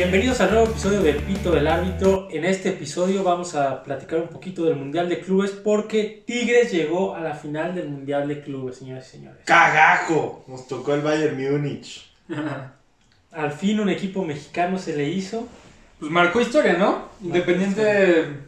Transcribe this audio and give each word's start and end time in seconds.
Bienvenidos 0.00 0.40
al 0.40 0.52
nuevo 0.52 0.70
episodio 0.70 1.02
del 1.02 1.16
Pito 1.16 1.50
del 1.50 1.66
Árbitro. 1.66 2.26
En 2.30 2.46
este 2.46 2.70
episodio 2.70 3.22
vamos 3.22 3.54
a 3.54 3.82
platicar 3.82 4.18
un 4.18 4.28
poquito 4.28 4.64
del 4.64 4.76
Mundial 4.76 5.10
de 5.10 5.20
Clubes 5.20 5.50
porque 5.50 6.22
Tigres 6.26 6.72
llegó 6.72 7.14
a 7.14 7.20
la 7.20 7.34
final 7.34 7.74
del 7.74 7.90
Mundial 7.90 8.26
de 8.26 8.40
Clubes, 8.40 8.78
señoras 8.78 9.06
y 9.08 9.10
señores. 9.10 9.42
¡Cagajo! 9.44 10.42
Nos 10.46 10.66
tocó 10.66 10.94
el 10.94 11.02
Bayern 11.02 11.36
Múnich. 11.36 12.10
Al 13.32 13.52
fin 13.52 13.78
un 13.78 13.90
equipo 13.90 14.24
mexicano 14.24 14.78
se 14.78 14.96
le 14.96 15.06
hizo. 15.06 15.46
Pues 15.98 16.10
marcó 16.10 16.40
historia, 16.40 16.78
¿no? 16.78 17.10
Independientemente 17.22 18.38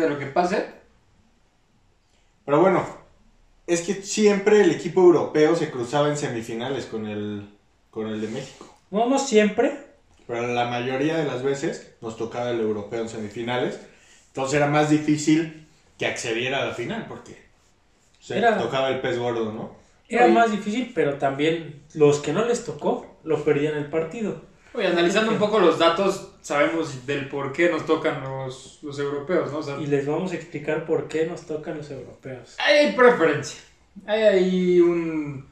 de 0.00 0.10
lo 0.10 0.18
que 0.18 0.26
pase. 0.26 0.66
Pero 2.44 2.60
bueno, 2.60 2.84
es 3.68 3.82
que 3.82 3.94
siempre 4.02 4.62
el 4.62 4.72
equipo 4.72 5.00
europeo 5.00 5.54
se 5.54 5.70
cruzaba 5.70 6.08
en 6.08 6.16
semifinales 6.16 6.86
con 6.86 7.06
el, 7.06 7.48
con 7.88 8.08
el 8.08 8.20
de 8.20 8.26
México. 8.26 8.66
No, 8.90 9.08
no 9.08 9.20
siempre. 9.20 9.85
Pero 10.26 10.46
la 10.48 10.64
mayoría 10.66 11.16
de 11.16 11.24
las 11.24 11.42
veces 11.42 11.92
nos 12.00 12.16
tocaba 12.16 12.50
el 12.50 12.60
europeo 12.60 13.02
en 13.02 13.08
semifinales. 13.08 13.78
Entonces 14.28 14.56
era 14.56 14.66
más 14.66 14.90
difícil 14.90 15.66
que 15.98 16.06
accediera 16.06 16.62
a 16.62 16.66
la 16.66 16.74
final 16.74 17.06
porque 17.08 17.36
se 18.20 18.36
Era- 18.38 18.58
tocaba 18.58 18.88
el 18.90 19.00
pez 19.00 19.18
gordo, 19.18 19.52
¿no? 19.52 19.74
Era 20.08 20.24
Oye. 20.26 20.34
más 20.34 20.50
difícil, 20.50 20.92
pero 20.94 21.14
también 21.14 21.82
los 21.94 22.18
que 22.20 22.32
no 22.32 22.44
les 22.44 22.64
tocó 22.64 23.16
lo 23.24 23.42
perdían 23.44 23.76
el 23.76 23.86
partido. 23.86 24.40
Oye, 24.74 24.86
analizando 24.88 25.32
un 25.32 25.38
poco 25.38 25.58
los 25.58 25.78
datos, 25.78 26.32
sabemos 26.42 27.06
del 27.06 27.28
por 27.28 27.52
qué 27.52 27.70
nos 27.70 27.86
tocan 27.86 28.22
los, 28.22 28.78
los 28.82 28.98
europeos, 28.98 29.50
¿no? 29.50 29.58
O 29.58 29.62
sea, 29.62 29.78
Y 29.78 29.86
les 29.86 30.06
vamos 30.06 30.32
a 30.32 30.34
explicar 30.36 30.84
por 30.84 31.08
qué 31.08 31.26
nos 31.26 31.42
tocan 31.46 31.78
los 31.78 31.90
europeos. 31.90 32.56
hay 32.58 32.92
preferencia. 32.92 33.60
Hay 34.06 34.22
ahí 34.22 34.80
un, 34.80 35.48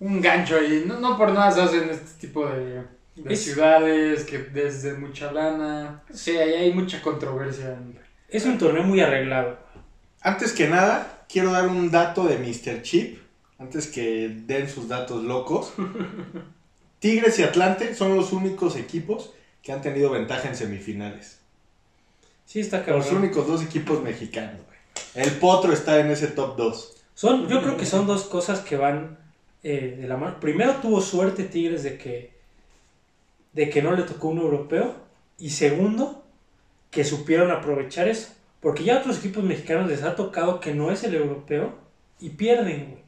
un 0.00 0.20
gancho 0.22 0.56
ahí. 0.56 0.84
No, 0.86 0.98
no 0.98 1.18
por 1.18 1.30
nada 1.32 1.50
se 1.50 1.60
hacen 1.60 1.90
este 1.90 2.26
tipo 2.26 2.46
de, 2.46 2.82
de 3.16 3.34
Es- 3.34 3.44
ciudades 3.44 4.24
que 4.24 4.38
desde 4.38 4.94
mucha 4.94 5.32
lana. 5.32 6.02
Sí, 6.12 6.36
ahí 6.36 6.52
hay 6.54 6.72
mucha 6.72 7.00
controversia. 7.02 7.78
Es 8.28 8.44
un 8.44 8.58
torneo 8.58 8.82
muy 8.82 9.00
arreglado. 9.00 9.58
Antes 10.20 10.52
que 10.52 10.68
nada, 10.68 11.24
quiero 11.28 11.52
dar 11.52 11.68
un 11.68 11.90
dato 11.90 12.24
de 12.24 12.38
Mr. 12.38 12.82
Chip. 12.82 13.18
Antes 13.58 13.86
que 13.86 14.28
den 14.46 14.68
sus 14.68 14.88
datos 14.88 15.22
locos. 15.22 15.72
Tigres 16.98 17.38
y 17.38 17.42
Atlante 17.42 17.94
son 17.94 18.16
los 18.16 18.32
únicos 18.32 18.76
equipos 18.76 19.32
que 19.62 19.72
han 19.72 19.82
tenido 19.82 20.10
ventaja 20.10 20.48
en 20.48 20.56
semifinales. 20.56 21.38
Sí, 22.46 22.60
está 22.60 22.78
Los 22.78 23.06
cabrón. 23.06 23.16
únicos 23.24 23.46
dos 23.46 23.62
equipos 23.62 24.02
mexicanos, 24.02 24.60
güey. 24.66 24.78
El 25.26 25.32
Potro 25.38 25.72
está 25.72 26.00
en 26.00 26.10
ese 26.10 26.26
top 26.28 26.56
2. 26.56 26.96
Son, 27.14 27.48
yo 27.48 27.62
creo 27.62 27.76
que 27.76 27.86
son 27.86 28.06
dos 28.06 28.24
cosas 28.24 28.60
que 28.60 28.76
van 28.76 29.18
eh, 29.62 29.96
de 30.00 30.08
la 30.08 30.16
mano. 30.16 30.40
Primero 30.40 30.74
tuvo 30.76 31.00
suerte 31.00 31.44
Tigres 31.44 31.82
de 31.84 31.96
que, 31.96 32.33
de 33.54 33.70
que 33.70 33.82
no 33.82 33.92
le 33.92 34.02
tocó 34.02 34.28
un 34.28 34.38
europeo. 34.38 34.94
Y 35.38 35.50
segundo, 35.50 36.24
que 36.90 37.04
supieron 37.04 37.50
aprovechar 37.50 38.08
eso. 38.08 38.32
Porque 38.60 38.84
ya 38.84 38.96
a 38.96 38.98
otros 39.00 39.18
equipos 39.18 39.42
mexicanos 39.42 39.88
les 39.88 40.02
ha 40.02 40.16
tocado 40.16 40.60
que 40.60 40.74
no 40.74 40.90
es 40.90 41.04
el 41.04 41.14
europeo 41.14 41.74
y 42.20 42.30
pierden, 42.30 42.90
güey. 42.90 43.04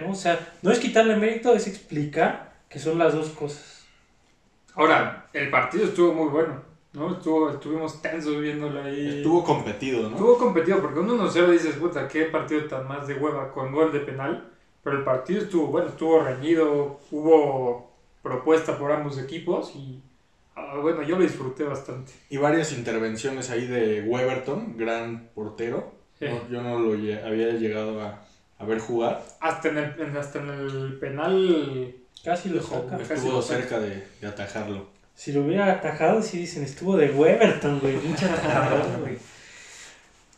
¿no? 0.00 0.10
O 0.10 0.14
sea, 0.14 0.54
no 0.62 0.70
es 0.70 0.78
quitarle 0.78 1.16
mérito, 1.16 1.54
es 1.54 1.66
explicar 1.66 2.52
que 2.68 2.78
son 2.78 2.98
las 2.98 3.14
dos 3.14 3.30
cosas. 3.30 3.86
Ahora, 4.74 5.28
el 5.32 5.48
partido 5.50 5.84
estuvo 5.84 6.12
muy 6.12 6.28
bueno, 6.28 6.62
¿no? 6.92 7.14
Estuvo, 7.14 7.50
estuvimos 7.50 8.02
tensos 8.02 8.40
viéndolo 8.40 8.82
ahí. 8.82 9.18
Estuvo 9.18 9.42
competido, 9.42 10.02
¿no? 10.02 10.16
Estuvo 10.16 10.38
competido 10.38 10.80
porque 10.82 11.00
un 11.00 11.08
1-0 11.08 11.50
dices, 11.50 11.76
puta, 11.76 12.08
qué 12.08 12.24
partido 12.24 12.64
tan 12.66 12.86
más 12.86 13.06
de 13.06 13.14
hueva 13.14 13.50
con 13.52 13.72
gol 13.72 13.92
de 13.92 14.00
penal. 14.00 14.50
Pero 14.82 14.98
el 14.98 15.04
partido 15.04 15.42
estuvo 15.42 15.68
bueno, 15.68 15.88
estuvo 15.88 16.20
reñido, 16.20 17.00
hubo 17.10 17.95
propuesta 18.26 18.76
por 18.78 18.92
ambos 18.92 19.18
equipos 19.18 19.72
y 19.74 20.00
ah, 20.56 20.78
bueno, 20.82 21.02
yo 21.02 21.16
lo 21.16 21.22
disfruté 21.22 21.64
bastante. 21.64 22.12
Y 22.30 22.36
varias 22.36 22.72
intervenciones 22.72 23.50
ahí 23.50 23.66
de 23.66 24.02
Weberton, 24.02 24.76
gran 24.76 25.28
portero. 25.34 25.94
Sí. 26.18 26.26
No, 26.26 26.48
yo 26.50 26.62
no 26.62 26.78
lo 26.78 26.94
lle- 26.96 27.22
había 27.24 27.48
llegado 27.52 28.00
a, 28.02 28.22
a 28.58 28.64
ver 28.64 28.78
jugar. 28.78 29.22
Hasta 29.40 29.68
en 29.68 29.78
el, 29.78 30.00
en- 30.00 30.16
hasta 30.16 30.38
en 30.40 30.48
el 30.50 30.98
penal, 31.00 31.94
Casi 32.24 32.48
lo 32.48 32.60
saca. 32.62 32.98
Casi 32.98 33.12
Estuvo 33.14 33.40
cerca 33.42 33.78
de, 33.78 34.02
de 34.20 34.26
atajarlo. 34.26 34.88
Si 35.14 35.32
lo 35.32 35.42
hubiera 35.42 35.70
atajado, 35.72 36.20
sí 36.22 36.38
dicen, 36.38 36.64
estuvo 36.64 36.96
de 36.96 37.10
Weberton, 37.10 37.78
güey. 37.80 37.96
Atajador, 38.14 39.00
güey. 39.00 39.16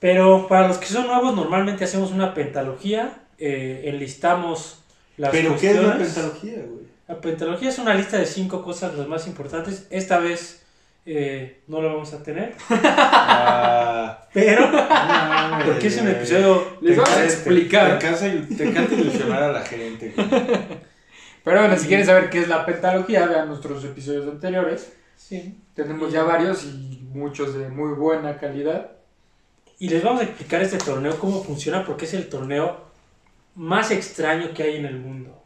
Pero 0.00 0.46
para 0.48 0.68
los 0.68 0.78
que 0.78 0.86
son 0.86 1.06
nuevos, 1.06 1.34
normalmente 1.34 1.84
hacemos 1.84 2.12
una 2.12 2.34
pentalogía. 2.34 3.22
eh, 3.38 3.82
enlistamos 3.86 4.82
las 5.16 5.30
¿Pero 5.30 5.56
qué 5.58 5.70
es 5.70 5.82
la 5.82 5.96
pentalogía, 5.98 6.56
güey? 6.66 6.86
La 7.08 7.20
pentalogía 7.20 7.70
es 7.70 7.78
una 7.78 7.94
lista 7.94 8.18
de 8.18 8.26
cinco 8.26 8.62
cosas 8.62 8.94
las 8.94 9.08
más 9.08 9.26
importantes. 9.26 9.86
Esta 9.90 10.18
vez 10.18 10.62
eh, 11.06 11.62
no 11.66 11.80
lo 11.80 11.88
vamos 11.94 12.12
a 12.12 12.22
tener. 12.22 12.54
Ah, 12.70 14.28
Pero, 14.34 14.70
no, 14.70 15.64
porque 15.64 15.86
es 15.88 16.00
un 16.00 16.08
episodio... 16.08 16.78
les 16.82 16.96
vamos 16.96 17.12
a 17.12 17.16
Te- 17.16 17.24
explicar. 17.24 17.98
Te, 17.98 18.06
encanta, 18.06 18.56
te 18.56 18.64
encanta 18.68 18.94
ilusionar 18.94 19.42
a 19.42 19.52
la 19.52 19.62
gente. 19.62 20.12
Pero 21.44 21.60
bueno, 21.60 21.76
si 21.78 21.86
quieren 21.88 22.04
saber 22.04 22.28
qué 22.28 22.40
es 22.40 22.48
la 22.48 22.66
pentalogía, 22.66 23.26
vean 23.26 23.48
nuestros 23.48 23.82
episodios 23.84 24.28
anteriores. 24.28 24.92
Sí. 25.16 25.58
Tenemos 25.74 26.12
ya 26.12 26.24
varios 26.24 26.64
y 26.64 27.08
muchos 27.12 27.58
de 27.58 27.68
muy 27.70 27.94
buena 27.94 28.36
calidad. 28.36 28.90
Y 29.78 29.88
les 29.88 30.02
vamos 30.02 30.20
a 30.20 30.24
explicar 30.24 30.60
este 30.60 30.76
torneo, 30.76 31.18
cómo 31.18 31.42
funciona, 31.42 31.84
porque 31.86 32.04
es 32.04 32.12
el 32.14 32.28
torneo 32.28 32.76
más 33.54 33.90
extraño 33.92 34.52
que 34.52 34.64
hay 34.64 34.76
en 34.76 34.84
el 34.86 34.98
mundo. 34.98 35.37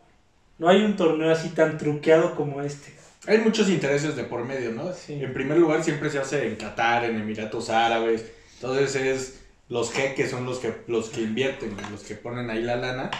No 0.62 0.68
hay 0.68 0.84
un 0.84 0.94
torneo 0.94 1.32
así 1.32 1.48
tan 1.48 1.76
truqueado 1.76 2.36
como 2.36 2.62
este. 2.62 2.94
Hay 3.26 3.38
muchos 3.38 3.68
intereses 3.68 4.14
de 4.14 4.22
por 4.22 4.44
medio, 4.44 4.70
¿no? 4.70 4.92
Sí. 4.92 5.14
En 5.20 5.34
primer 5.34 5.58
lugar, 5.58 5.82
siempre 5.82 6.08
se 6.08 6.20
hace 6.20 6.46
en 6.46 6.54
Qatar, 6.54 7.04
en 7.04 7.16
Emiratos 7.16 7.68
Árabes. 7.68 8.30
Entonces 8.54 8.94
es 8.94 9.42
los 9.68 9.92
jeques 9.92 10.30
son 10.30 10.44
los 10.46 10.60
que 10.60 10.72
los 10.86 11.08
que 11.08 11.22
invierten, 11.22 11.76
los 11.90 12.04
que 12.04 12.14
ponen 12.14 12.48
ahí 12.48 12.62
la 12.62 12.76
lana. 12.76 13.10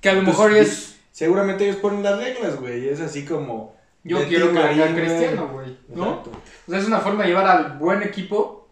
Que 0.00 0.08
a 0.08 0.14
lo 0.14 0.20
Pues, 0.20 0.28
mejor 0.28 0.56
es. 0.56 0.96
Seguramente 1.12 1.64
ellos 1.64 1.76
ponen 1.76 2.02
las 2.02 2.18
reglas, 2.18 2.56
güey. 2.58 2.88
Es 2.88 3.00
así 3.00 3.26
como. 3.26 3.76
Yo 4.02 4.26
quiero 4.26 4.50
Marín, 4.52 4.78
güey. 4.78 4.94
Cristiano, 4.94 5.48
güey. 5.52 5.76
¿No? 5.88 6.08
Exacto. 6.08 6.30
O 6.66 6.70
sea, 6.70 6.78
es 6.80 6.86
una 6.86 7.00
forma 7.00 7.24
de 7.24 7.28
llevar 7.28 7.46
al 7.46 7.76
buen 7.76 8.02
equipo 8.02 8.70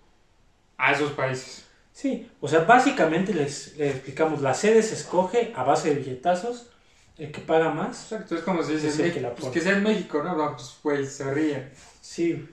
a 0.78 0.92
esos 0.92 1.12
países. 1.12 1.66
Sí, 1.92 2.30
o 2.40 2.48
sea, 2.48 2.60
básicamente 2.60 3.34
les, 3.34 3.76
les 3.76 3.96
explicamos, 3.96 4.40
la 4.40 4.54
sede 4.54 4.82
se 4.82 4.94
escoge 4.94 5.52
a 5.54 5.62
base 5.62 5.90
de 5.90 5.96
billetazos, 5.96 6.70
el 7.18 7.30
que 7.32 7.40
paga 7.40 7.70
más, 7.70 8.04
Exacto, 8.12 8.34
es 8.34 8.42
como 8.42 8.62
si 8.62 8.72
dices 8.74 8.94
Es 8.94 8.98
el 8.98 9.02
México, 9.06 9.14
que 9.14 9.20
la 9.22 9.34
pues 9.34 9.52
que 9.52 9.60
sea 9.60 9.76
en 9.76 9.82
México, 9.82 10.22
¿no? 10.22 10.36
No, 10.36 10.52
Pues, 10.56 10.78
güey, 10.82 11.06
se 11.06 11.32
ríen. 11.32 11.70
sí, 12.00 12.48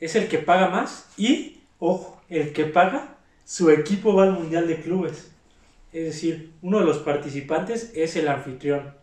es 0.00 0.14
el 0.16 0.28
que 0.28 0.38
paga 0.38 0.68
más 0.68 1.06
y, 1.16 1.60
ojo, 1.78 2.20
el 2.30 2.52
que 2.52 2.64
paga, 2.64 3.16
su 3.44 3.70
equipo 3.70 4.14
va 4.14 4.24
al 4.24 4.32
Mundial 4.32 4.66
de 4.68 4.80
Clubes. 4.80 5.30
Es 5.92 6.04
decir, 6.04 6.52
uno 6.62 6.78
de 6.78 6.84
los 6.86 6.98
participantes 6.98 7.90
es 7.94 8.14
el 8.16 8.28
anfitrión. 8.28 8.94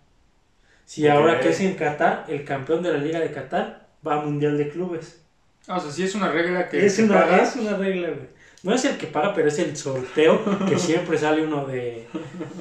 Si 0.86 1.08
ahora 1.08 1.40
que 1.42 1.50
es 1.50 1.60
en 1.60 1.76
Qatar, 1.76 2.26
el 2.30 2.46
campeón 2.46 2.82
de 2.82 2.94
la 2.94 2.98
Liga 3.00 3.20
de 3.20 3.32
Qatar 3.32 3.88
va 4.08 4.20
al 4.22 4.26
Mundial 4.26 4.58
de 4.58 4.70
Clubes. 4.70 5.20
O 5.68 5.78
sea, 5.80 5.92
sí 5.92 6.04
es 6.04 6.16
una 6.16 6.32
regla 6.32 6.70
que 6.70 6.86
Es 6.86 6.96
se 6.96 7.04
una, 7.04 7.16
paga. 7.16 7.44
es 7.44 7.56
una 7.58 7.76
regla, 7.76 8.08
güey. 8.12 8.28
No 8.64 8.74
es 8.74 8.86
el 8.86 8.98
que 8.98 9.08
paga, 9.08 9.34
pero 9.34 9.50
es 9.50 9.60
el 9.60 9.76
sorteo 9.76 10.42
que 10.68 10.80
siempre 10.80 11.18
sale 11.18 11.44
uno 11.44 11.66
de, 11.66 12.08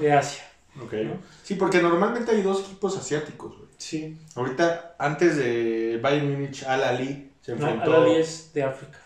de 0.01 0.13
Asia. 0.13 0.43
Ok. 0.83 0.93
¿No? 0.93 1.19
Sí, 1.43 1.55
porque 1.55 1.81
normalmente 1.81 2.33
hay 2.33 2.43
dos 2.43 2.61
equipos 2.61 2.97
asiáticos, 2.97 3.57
güey. 3.57 3.69
Sí. 3.79 4.17
Ahorita, 4.35 4.95
antes 4.99 5.37
de 5.37 5.99
Bayern 6.03 6.33
Múnich, 6.33 6.65
Al 6.65 6.85
Ali 6.85 7.31
se 7.41 7.55
No, 7.55 7.69
enfrentó. 7.69 7.97
Al-Ahly 7.97 8.17
es 8.21 8.53
de 8.53 8.63
África. 8.63 8.99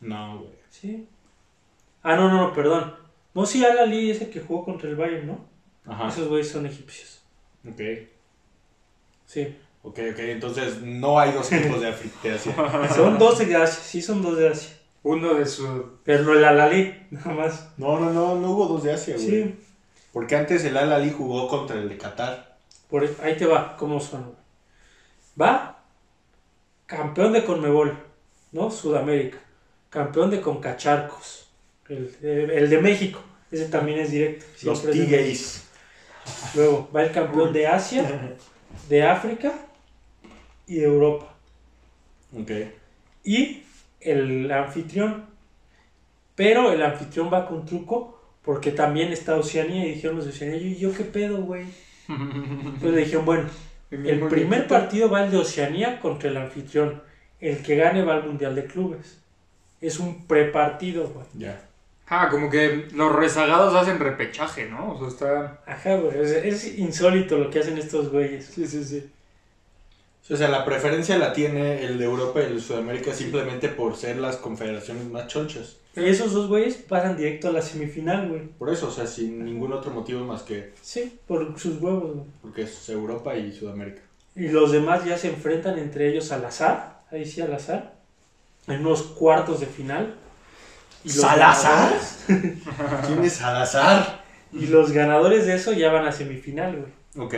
No, 0.00 0.38
güey. 0.38 0.50
Sí. 0.70 1.06
Ah, 2.02 2.16
no, 2.16 2.28
no, 2.28 2.48
no, 2.48 2.52
perdón. 2.52 2.94
No, 3.34 3.44
sí, 3.44 3.64
Al-Ali 3.64 4.10
es 4.10 4.20
el 4.20 4.30
que 4.30 4.40
jugó 4.40 4.64
contra 4.64 4.88
el 4.88 4.96
Bayern, 4.96 5.26
¿no? 5.26 5.44
Ajá. 5.86 6.08
Esos 6.08 6.28
güeyes 6.28 6.48
son 6.48 6.66
egipcios. 6.66 7.22
Ok. 7.68 7.80
Sí. 9.26 9.56
Ok, 9.82 9.98
ok. 10.12 10.18
Entonces 10.18 10.82
no 10.82 11.18
hay 11.18 11.32
dos 11.32 11.50
equipos 11.52 11.80
de 11.80 11.88
África, 11.88 12.16
de 12.22 12.32
Asia. 12.32 12.54
Son 12.94 13.18
dos 13.18 13.38
de 13.38 13.56
Asia, 13.56 13.66
sí 13.66 14.02
son 14.02 14.20
dos 14.22 14.36
de 14.36 14.48
Asia. 14.48 14.76
Uno 15.02 15.34
de 15.34 15.46
su. 15.46 15.98
Pero 16.02 16.34
el 16.34 16.44
Al-Ali, 16.44 17.06
nada 17.10 17.32
más. 17.32 17.68
No, 17.76 18.00
no, 18.00 18.12
no, 18.12 18.34
no 18.34 18.50
hubo 18.50 18.66
dos 18.66 18.82
de 18.82 18.92
Asia, 18.92 19.14
güey. 19.14 19.26
Sí. 19.28 19.54
Porque 20.16 20.34
antes 20.34 20.64
el 20.64 20.78
Al 20.78 20.94
Ali 20.94 21.10
jugó 21.10 21.46
contra 21.46 21.76
el 21.76 21.90
de 21.90 21.98
Qatar. 21.98 22.56
Por, 22.88 23.06
ahí 23.22 23.36
te 23.36 23.44
va, 23.44 23.76
¿cómo 23.76 24.00
son? 24.00 24.34
Va 25.38 25.84
campeón 26.86 27.34
de 27.34 27.44
Conmebol, 27.44 27.98
¿no? 28.50 28.70
Sudamérica. 28.70 29.36
Campeón 29.90 30.30
de 30.30 30.40
Concacharcos. 30.40 31.50
El, 31.90 32.16
el 32.22 32.70
de 32.70 32.78
México. 32.78 33.20
Ese 33.50 33.66
también 33.66 33.98
es 33.98 34.10
directo. 34.10 34.46
Los. 34.62 34.90
Tigres. 34.90 35.68
Luego 36.54 36.88
va 36.96 37.02
el 37.02 37.12
campeón 37.12 37.52
de 37.52 37.66
Asia, 37.66 38.10
de 38.88 39.02
África 39.02 39.52
y 40.66 40.76
de 40.76 40.84
Europa. 40.84 41.34
Ok. 42.34 42.52
Y 43.22 43.64
el 44.00 44.50
anfitrión. 44.50 45.26
Pero 46.34 46.72
el 46.72 46.82
anfitrión 46.82 47.30
va 47.30 47.46
con 47.46 47.66
truco 47.66 48.15
porque 48.46 48.70
también 48.70 49.12
está 49.12 49.34
Oceanía 49.34 49.84
y 49.84 49.94
dijeron 49.94 50.16
los 50.16 50.24
de 50.24 50.30
Oceanía, 50.30 50.56
¿y 50.56 50.76
yo 50.76 50.94
qué 50.94 51.04
pedo, 51.04 51.42
güey? 51.42 51.66
Entonces 52.08 52.92
le 52.92 53.00
dijeron, 53.00 53.24
bueno, 53.26 53.50
el 53.90 54.20
primer 54.28 54.68
partido 54.68 55.10
va 55.10 55.24
el 55.24 55.32
de 55.32 55.38
Oceanía 55.38 56.00
contra 56.00 56.30
el 56.30 56.36
anfitrión 56.38 57.02
el 57.40 57.62
que 57.62 57.76
gane 57.76 58.02
va 58.02 58.14
al 58.14 58.24
Mundial 58.24 58.54
de 58.54 58.64
Clubes. 58.64 59.18
Es 59.80 59.98
un 59.98 60.26
prepartido, 60.26 61.08
güey. 61.08 61.26
Ya. 61.34 61.60
Ah, 62.06 62.28
como 62.30 62.48
que 62.48 62.88
los 62.94 63.14
rezagados 63.14 63.74
hacen 63.74 63.98
repechaje, 63.98 64.70
¿no? 64.70 64.92
O 64.92 64.98
sea, 64.98 65.08
está... 65.08 65.60
Ajá, 65.66 65.96
güey. 65.96 66.18
Es, 66.18 66.30
es 66.30 66.78
insólito 66.78 67.36
lo 67.36 67.50
que 67.50 67.58
hacen 67.58 67.76
estos 67.76 68.10
güeyes. 68.10 68.46
Sí, 68.46 68.66
sí, 68.66 68.84
sí. 68.84 69.10
O 70.28 70.36
sea, 70.36 70.48
la 70.48 70.64
preferencia 70.64 71.16
la 71.18 71.32
tiene 71.32 71.84
el 71.84 71.98
de 71.98 72.04
Europa 72.04 72.40
y 72.40 72.46
el 72.46 72.56
de 72.56 72.60
Sudamérica 72.60 73.12
simplemente 73.14 73.68
por 73.68 73.96
ser 73.96 74.16
las 74.16 74.36
confederaciones 74.36 75.04
más 75.08 75.28
chonchas. 75.28 75.76
Esos 75.94 76.32
dos 76.32 76.48
güeyes 76.48 76.74
pasan 76.76 77.16
directo 77.16 77.48
a 77.48 77.52
la 77.52 77.62
semifinal, 77.62 78.28
güey. 78.28 78.42
Por 78.58 78.70
eso, 78.70 78.88
o 78.88 78.90
sea, 78.90 79.06
sin 79.06 79.44
ningún 79.44 79.72
otro 79.72 79.90
motivo 79.92 80.24
más 80.24 80.42
que 80.42 80.72
Sí, 80.82 81.18
por 81.26 81.58
sus 81.58 81.80
huevos, 81.80 82.14
güey. 82.14 82.26
porque 82.42 82.62
es 82.62 82.88
Europa 82.88 83.34
y 83.36 83.52
Sudamérica. 83.52 84.02
Y 84.34 84.48
los 84.48 84.72
demás 84.72 85.04
ya 85.04 85.16
se 85.16 85.28
enfrentan 85.28 85.78
entre 85.78 86.10
ellos 86.10 86.30
al 86.32 86.44
azar. 86.44 87.00
Ahí 87.10 87.24
sí, 87.24 87.40
al 87.40 87.54
azar. 87.54 87.94
En 88.66 88.80
unos 88.80 89.02
cuartos 89.02 89.60
de 89.60 89.66
final. 89.66 90.14
Y 91.04 91.08
¿Salazar? 91.10 91.92
ganadores- 92.28 92.58
¿Quién 93.06 93.24
es 93.24 93.32
Salazar? 93.34 94.24
Y 94.52 94.66
los 94.66 94.90
ganadores 94.92 95.46
de 95.46 95.54
eso 95.54 95.72
ya 95.72 95.90
van 95.92 96.04
a 96.04 96.12
semifinal, 96.12 96.76
güey. 97.14 97.26
Ok. 97.26 97.34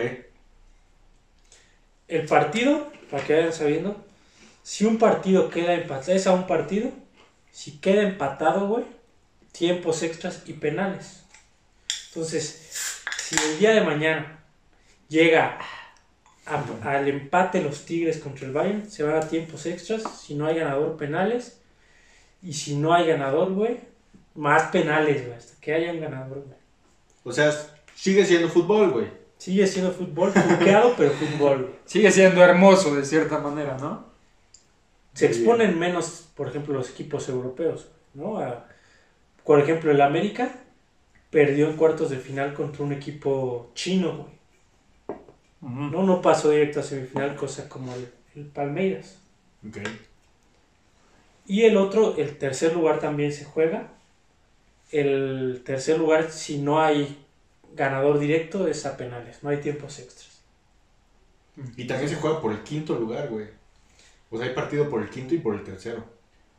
El 2.08 2.24
partido, 2.24 2.90
para 3.10 3.24
que 3.24 3.34
vayan 3.34 3.52
sabiendo, 3.52 4.04
si 4.62 4.84
un 4.84 4.98
partido 4.98 5.50
queda 5.50 5.74
empatado, 5.74 6.12
es 6.12 6.26
a 6.26 6.32
un 6.32 6.46
partido, 6.46 6.90
si 7.52 7.78
queda 7.78 8.02
empatado, 8.02 8.66
güey, 8.66 8.84
tiempos 9.52 10.02
extras 10.02 10.42
y 10.46 10.54
penales. 10.54 11.24
Entonces, 12.08 13.02
si 13.18 13.36
el 13.36 13.58
día 13.58 13.72
de 13.72 13.82
mañana 13.82 14.42
llega 15.08 15.58
al 16.46 17.08
empate 17.08 17.62
los 17.62 17.84
Tigres 17.84 18.18
contra 18.18 18.46
el 18.46 18.52
Bayern, 18.52 18.90
se 18.90 19.02
van 19.02 19.16
a 19.16 19.28
tiempos 19.28 19.66
extras, 19.66 20.02
si 20.20 20.34
no 20.34 20.46
hay 20.46 20.58
ganador, 20.58 20.96
penales, 20.96 21.60
y 22.42 22.54
si 22.54 22.76
no 22.76 22.94
hay 22.94 23.06
ganador, 23.06 23.52
güey, 23.52 23.80
más 24.34 24.70
penales, 24.70 25.26
güey, 25.26 25.36
hasta 25.36 25.60
que 25.60 25.74
haya 25.74 25.92
un 25.92 26.00
ganador, 26.00 26.44
güey. 26.44 26.58
O 27.24 27.32
sea, 27.32 27.52
sigue 27.94 28.24
siendo 28.24 28.48
fútbol, 28.48 28.92
güey. 28.92 29.17
Sigue 29.38 29.66
siendo 29.66 29.92
fútbol, 29.92 30.32
truqueado, 30.32 30.94
pero 30.96 31.10
fútbol. 31.12 31.74
Sigue 31.84 32.10
siendo 32.10 32.42
hermoso 32.42 32.94
de 32.94 33.04
cierta 33.04 33.38
manera, 33.38 33.76
¿no? 33.78 34.06
se 35.14 35.26
Muy 35.28 35.36
exponen 35.36 35.78
menos, 35.78 36.28
por 36.36 36.48
ejemplo, 36.48 36.74
los 36.74 36.90
equipos 36.90 37.28
europeos, 37.28 37.88
¿no? 38.14 38.38
A- 38.38 38.66
por 39.44 39.60
ejemplo, 39.60 39.90
el 39.90 40.00
América 40.00 40.52
perdió 41.30 41.68
en 41.68 41.76
cuartos 41.76 42.10
de 42.10 42.18
final 42.18 42.54
contra 42.54 42.84
un 42.84 42.92
equipo 42.92 43.70
chino, 43.74 44.16
güey. 44.16 44.38
No, 45.60 46.02
no 46.04 46.22
pasó 46.22 46.50
directo 46.50 46.80
a 46.80 46.82
semifinal, 46.84 47.34
cosa 47.34 47.68
como 47.68 47.92
el, 47.94 48.08
el 48.36 48.46
Palmeiras. 48.46 49.18
Ok. 49.66 49.78
Y 51.46 51.62
el 51.64 51.76
otro, 51.76 52.16
el 52.16 52.36
tercer 52.38 52.74
lugar 52.74 53.00
también 53.00 53.32
se 53.32 53.44
juega. 53.44 53.88
El 54.90 55.62
tercer 55.64 55.98
lugar, 55.98 56.30
si 56.30 56.58
no 56.58 56.80
hay 56.80 57.24
ganador 57.74 58.18
directo, 58.18 58.66
es 58.68 58.84
a 58.86 58.96
penales, 58.96 59.42
no 59.42 59.50
hay 59.50 59.58
tiempos 59.58 59.98
extras. 59.98 60.40
Y 61.76 61.86
también 61.86 62.08
se 62.08 62.16
juega 62.16 62.40
por 62.40 62.52
el 62.52 62.62
quinto 62.62 62.94
lugar, 62.94 63.28
güey. 63.28 63.46
O 64.30 64.38
sea, 64.38 64.46
hay 64.46 64.54
partido 64.54 64.88
por 64.88 65.02
el 65.02 65.10
quinto 65.10 65.34
y 65.34 65.38
por 65.38 65.54
el 65.54 65.64
tercero. 65.64 66.04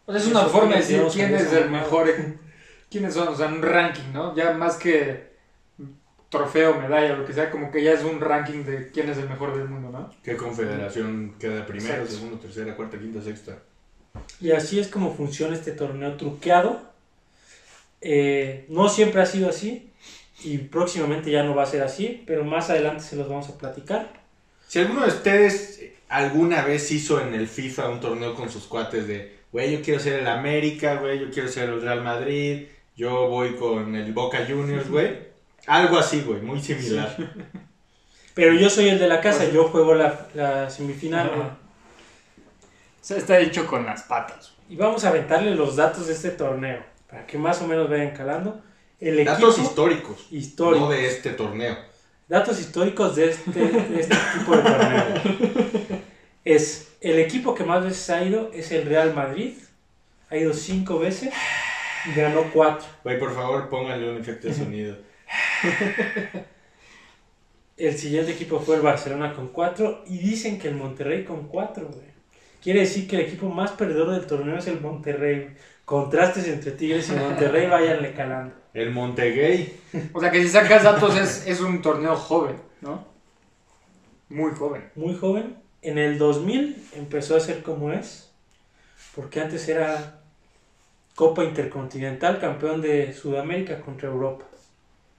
O 0.05 0.11
sea, 0.11 0.21
es 0.21 0.27
una 0.27 0.45
forma 0.45 0.71
de 0.73 0.77
decir 0.77 1.01
quién 1.11 1.33
es 1.35 1.53
el 1.53 1.69
mejor, 1.69 2.09
quiénes 2.89 3.13
son, 3.13 3.27
o 3.29 3.35
sea, 3.35 3.47
un 3.47 3.61
ranking, 3.61 4.11
¿no? 4.11 4.35
Ya 4.35 4.53
más 4.53 4.75
que 4.75 5.29
trofeo, 6.29 6.79
medalla, 6.79 7.15
lo 7.15 7.25
que 7.25 7.33
sea, 7.33 7.49
como 7.49 7.71
que 7.71 7.83
ya 7.83 7.93
es 7.93 8.03
un 8.03 8.19
ranking 8.19 8.63
de 8.63 8.91
quién 8.91 9.09
es 9.09 9.17
el 9.17 9.29
mejor 9.29 9.57
del 9.57 9.67
mundo, 9.67 9.89
¿no? 9.89 10.11
¿Qué 10.23 10.35
confederación 10.35 11.35
queda 11.39 11.65
primero, 11.65 11.95
Exacto. 11.95 12.13
segundo, 12.13 12.37
tercera, 12.37 12.75
cuarta, 12.75 12.99
quinta, 12.99 13.21
sexta? 13.21 13.57
Y 14.39 14.51
así 14.51 14.79
es 14.79 14.87
como 14.87 15.15
funciona 15.15 15.55
este 15.55 15.71
torneo 15.71 16.17
truqueado. 16.17 16.81
Eh, 18.01 18.65
no 18.69 18.89
siempre 18.89 19.21
ha 19.21 19.25
sido 19.25 19.49
así 19.49 19.91
y 20.43 20.57
próximamente 20.57 21.31
ya 21.31 21.43
no 21.43 21.55
va 21.55 21.63
a 21.63 21.67
ser 21.67 21.83
así, 21.83 22.23
pero 22.25 22.43
más 22.43 22.69
adelante 22.69 23.03
se 23.03 23.15
los 23.15 23.27
vamos 23.27 23.49
a 23.49 23.57
platicar. 23.57 24.13
Si 24.67 24.79
alguno 24.79 25.01
de 25.01 25.07
ustedes 25.07 25.81
alguna 26.09 26.63
vez 26.63 26.91
hizo 26.91 27.21
en 27.21 27.33
el 27.33 27.47
FIFA 27.47 27.89
un 27.89 27.99
torneo 27.99 28.35
con 28.35 28.49
sus 28.49 28.65
cuates 28.65 29.07
de, 29.07 29.39
güey, 29.51 29.71
yo 29.71 29.81
quiero 29.81 29.99
ser 29.99 30.19
el 30.19 30.27
América, 30.27 30.95
güey, 30.95 31.19
yo 31.19 31.29
quiero 31.31 31.47
ser 31.47 31.69
el 31.69 31.81
Real 31.81 32.03
Madrid, 32.03 32.67
yo 32.95 33.29
voy 33.29 33.55
con 33.55 33.95
el 33.95 34.11
Boca 34.11 34.45
Juniors, 34.47 34.89
güey. 34.89 35.29
Algo 35.67 35.97
así, 35.97 36.21
güey, 36.21 36.41
muy 36.41 36.61
similar. 36.61 37.15
Pero 38.33 38.53
yo 38.53 38.69
soy 38.69 38.89
el 38.89 38.99
de 38.99 39.07
la 39.07 39.21
casa, 39.21 39.49
yo 39.49 39.65
juego 39.65 39.95
la, 39.95 40.27
la 40.33 40.69
semifinal. 40.69 41.29
O 41.29 41.57
sea, 43.01 43.17
está 43.17 43.39
hecho 43.39 43.65
con 43.67 43.85
las 43.85 44.03
patas. 44.03 44.53
y 44.69 44.75
vamos 44.75 45.03
a 45.03 45.09
aventarle 45.09 45.55
los 45.55 45.75
datos 45.75 46.07
de 46.07 46.13
este 46.13 46.31
torneo 46.31 46.83
para 47.09 47.25
que 47.25 47.37
más 47.37 47.61
o 47.61 47.67
menos 47.67 47.89
vayan 47.89 48.11
calando. 48.11 48.61
El 48.99 49.23
Datos 49.23 49.55
equipo 49.57 49.67
históricos, 49.69 50.27
histórico, 50.31 50.85
no 50.85 50.91
de 50.91 51.07
este 51.07 51.31
torneo. 51.31 51.77
datos 52.27 52.59
históricos 52.59 53.15
de 53.15 53.29
este, 53.29 53.51
de 53.51 53.99
este 53.99 54.15
tipo 54.37 54.55
de 54.57 54.61
torneo. 54.61 56.01
Es 56.43 56.93
el 57.01 57.19
equipo 57.19 57.55
que 57.55 57.63
más 57.63 57.83
veces 57.83 58.09
ha 58.09 58.23
ido 58.23 58.51
es 58.53 58.71
el 58.71 58.85
Real 58.85 59.13
Madrid, 59.13 59.53
ha 60.29 60.35
ido 60.35 60.53
cinco 60.53 60.99
veces 60.99 61.33
y 62.05 62.13
ganó 62.19 62.43
cuatro. 62.53 62.87
Güey, 63.03 63.17
por 63.19 63.33
favor, 63.33 63.69
pónganle 63.69 64.11
un 64.11 64.17
efecto 64.17 64.47
de 64.47 64.53
sonido. 64.53 64.97
El 67.77 67.97
siguiente 67.97 68.33
equipo 68.33 68.59
fue 68.59 68.75
el 68.75 68.81
Barcelona 68.81 69.33
con 69.33 69.47
4 69.47 70.03
y 70.07 70.17
dicen 70.17 70.59
que 70.59 70.67
el 70.67 70.75
Monterrey 70.75 71.23
con 71.23 71.47
4, 71.47 71.87
güey. 71.87 72.09
Quiere 72.61 72.81
decir 72.81 73.07
que 73.07 73.15
el 73.15 73.21
equipo 73.21 73.47
más 73.47 73.71
perdedor 73.71 74.11
del 74.11 74.27
torneo 74.27 74.57
es 74.57 74.67
el 74.67 74.81
Monterrey. 74.81 75.55
Contrastes 75.85 76.45
entre 76.49 76.71
Tigres 76.71 77.07
y 77.07 77.13
Monterrey, 77.13 77.67
váyanle 77.67 78.11
calando. 78.11 78.53
El 78.79 78.91
Montegay. 78.91 79.73
O 80.13 80.19
sea, 80.19 80.31
que 80.31 80.41
si 80.41 80.49
sacas 80.49 80.83
datos 80.83 81.15
es, 81.17 81.45
es 81.47 81.59
un 81.61 81.81
torneo 81.81 82.15
joven, 82.15 82.55
¿no? 82.81 83.05
Muy 84.29 84.51
joven. 84.53 84.89
Muy 84.95 85.15
joven. 85.15 85.57
En 85.81 85.97
el 85.97 86.17
2000 86.17 86.89
empezó 86.95 87.35
a 87.35 87.39
ser 87.39 87.63
como 87.63 87.91
es, 87.91 88.31
porque 89.15 89.41
antes 89.41 89.67
era 89.67 90.21
Copa 91.15 91.43
Intercontinental, 91.43 92.39
campeón 92.39 92.81
de 92.81 93.13
Sudamérica 93.13 93.81
contra 93.81 94.07
Europa. 94.09 94.45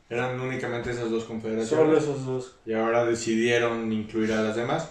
Eran 0.09 0.41
únicamente 0.41 0.91
esas 0.91 1.11
dos 1.11 1.23
Solo 1.25 1.29
confederaciones. 1.29 2.03
esos 2.03 2.25
dos. 2.27 2.57
Y 2.67 2.73
ahora 2.73 3.05
decidieron 3.05 3.93
incluir 3.93 4.33
a 4.33 4.43
las 4.43 4.57
demás. 4.57 4.91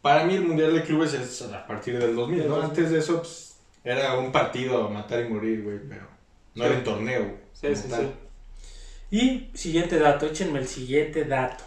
Para 0.00 0.24
mí 0.24 0.34
el 0.34 0.42
Mundial 0.44 0.74
de 0.74 0.82
Clubes 0.82 1.14
es 1.14 1.42
a 1.42 1.66
partir 1.66 1.98
del 1.98 2.14
2000, 2.14 2.38
Del 2.40 2.48
¿no? 2.48 2.56
2000. 2.56 2.70
Antes 2.70 2.90
de 2.90 2.98
eso 2.98 3.18
pues, 3.18 3.56
era 3.84 4.18
un 4.18 4.30
partido 4.32 4.84
a 4.86 4.90
matar 4.90 5.24
y 5.24 5.28
morir, 5.28 5.62
güey, 5.62 5.78
pero 5.88 6.06
no 6.54 6.64
era 6.64 6.76
un 6.76 6.84
torneo. 6.84 7.20
güey, 7.24 7.36
Sí, 7.52 7.66
como 7.68 7.76
sí, 7.76 7.88
tal. 7.88 8.14
sí. 9.10 9.16
Y 9.16 9.50
siguiente 9.56 9.98
dato, 9.98 10.26
échenme 10.26 10.58
el 10.58 10.68
siguiente 10.68 11.24
dato. 11.24 11.64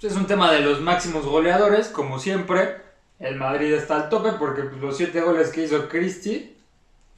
Es 0.00 0.14
un 0.16 0.26
tema 0.26 0.50
de 0.52 0.60
los 0.60 0.80
máximos 0.80 1.26
goleadores, 1.26 1.88
como 1.88 2.18
siempre. 2.18 2.76
El 3.18 3.36
Madrid 3.36 3.72
está 3.74 3.96
al 3.96 4.08
tope 4.08 4.32
porque 4.38 4.62
pues, 4.62 4.80
los 4.80 4.96
siete 4.96 5.20
goles 5.20 5.50
que 5.50 5.64
hizo 5.64 5.88
Cristi 5.88 6.56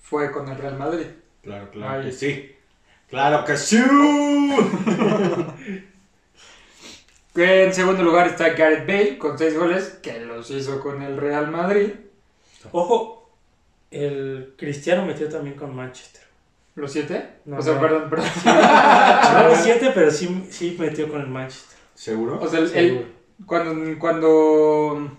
fue 0.00 0.32
con 0.32 0.49
el 0.49 0.58
Real 0.58 0.76
Madrid. 0.78 1.06
Claro, 1.42 1.70
claro 1.70 2.02
que 2.02 2.12
sí. 2.12 2.56
¡Claro 3.08 3.44
que 3.44 3.56
sí! 3.56 3.78
En 7.34 7.72
segundo 7.72 8.02
lugar 8.02 8.26
está 8.26 8.50
Gareth 8.50 8.87
Bale 8.87 9.18
con 9.18 9.38
seis 9.38 9.56
goles 9.56 9.99
que 10.02 10.20
los 10.20 10.50
hizo 10.50 10.80
con 10.80 11.02
el 11.02 11.16
Real 11.16 11.50
Madrid. 11.50 11.90
Ojo, 12.72 13.30
el 13.90 14.54
Cristiano 14.58 15.06
metió 15.06 15.28
también 15.28 15.56
con 15.56 15.75
Manchester. 15.75 16.22
¿Los 16.75 16.93
siete? 16.93 17.38
No, 17.45 17.59
o 17.59 17.62
sea, 17.62 17.75
no. 17.75 17.81
perdón, 17.81 18.11
perdón. 18.11 18.26
No 18.45 19.49
los 19.49 19.59
siete, 19.62 19.91
pero 19.95 20.11
sí, 20.11 20.47
sí 20.50 20.76
metió 20.79 21.09
con 21.11 21.21
el 21.21 21.29
Manchester. 21.29 21.79
¿Seguro? 21.95 22.41
O 22.41 22.49
sea, 22.49 22.61
el, 22.61 22.75
el- 22.76 23.12
cuando, 23.47 23.99
cuando... 23.99 24.31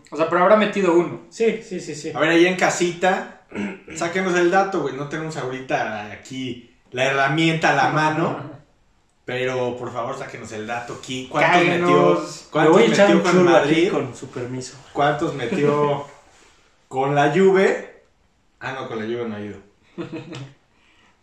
O 0.09 0.17
sea, 0.17 0.29
pero 0.29 0.43
habrá 0.43 0.55
metido 0.55 0.93
uno. 0.93 1.21
Sí, 1.29 1.61
sí, 1.61 1.79
sí, 1.79 1.93
sí. 1.93 2.11
A 2.15 2.19
ver, 2.19 2.29
ahí 2.29 2.45
en 2.47 2.55
casita, 2.55 3.41
sáquenos 3.95 4.35
el 4.35 4.49
dato, 4.49 4.81
güey. 4.81 4.95
No 4.95 5.09
tenemos 5.09 5.35
ahorita 5.37 6.11
aquí 6.11 6.73
la 6.91 7.05
herramienta 7.05 7.71
a 7.71 7.75
la 7.75 7.89
mano. 7.89 8.51
Pero 9.25 9.77
por 9.77 9.91
favor, 9.93 10.17
sáquenos 10.17 10.51
el 10.53 10.65
dato 10.67 10.97
aquí. 11.01 11.27
¿Cuántos 11.29 11.51
Cáguenos. 11.53 11.89
metió, 11.89 12.13
Me 12.13 12.49
cuántos 12.51 12.81
echar 12.81 13.15
metió 13.15 13.23
con 13.31 13.43
Madrid? 13.45 13.91
con 13.91 14.15
su 14.15 14.27
permiso. 14.29 14.75
¿Cuántos 14.91 15.33
metió 15.35 16.05
con 16.87 17.13
la 17.15 17.31
Juve? 17.31 18.03
Ah, 18.59 18.73
no, 18.73 18.87
con 18.87 18.97
la 18.99 19.05
Juve 19.05 19.29
no 19.29 19.35
ha 19.35 19.39
ido. 19.41 19.57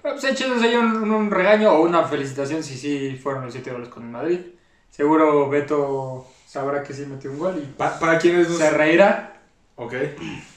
Pero 0.03 0.15
pues 0.15 0.25
échenos 0.25 0.63
ahí 0.63 0.75
un, 0.77 1.11
un 1.11 1.31
regaño 1.31 1.73
o 1.73 1.83
una 1.83 2.05
felicitación 2.05 2.63
si 2.63 2.77
sí 2.77 3.19
fueron 3.23 3.45
los 3.45 3.53
siete 3.53 3.71
goles 3.71 3.89
con 3.89 4.05
el 4.05 4.11
Madrid. 4.11 4.41
Seguro 4.91 5.49
Beto 5.49 6.27
sabrá 6.47 6.83
que 6.83 6.93
sí 6.95 7.07
metió 7.07 7.31
un 7.31 7.39
gol 7.39 7.59
y 7.63 7.67
Pa- 7.77 7.99
para 7.99 8.19
quienes 8.19 8.49
no... 8.49 8.57
se 8.57 8.71
reirá. 8.71 9.41
Ok. 9.77 9.95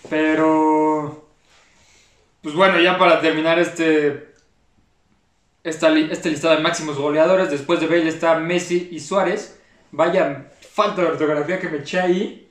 Pero. 0.10 1.28
Pues 2.42 2.56
bueno, 2.56 2.80
ya 2.80 2.98
para 2.98 3.22
terminar 3.22 3.60
este. 3.60 4.34
Esta, 5.64 5.90
li- 5.90 6.10
este 6.12 6.30
listado 6.30 6.56
de 6.56 6.62
máximos 6.62 6.98
goleadores. 6.98 7.50
Después 7.50 7.80
de 7.80 7.88
Bale 7.88 8.08
está 8.10 8.36
Messi 8.40 8.90
y 8.92 9.00
Suárez. 9.00 9.60
Vaya 9.92 10.52
falta 10.72 11.02
de 11.02 11.08
ortografía 11.10 11.60
que 11.60 11.70
me 11.70 11.78
eché 11.78 12.00
ahí. 12.00 12.50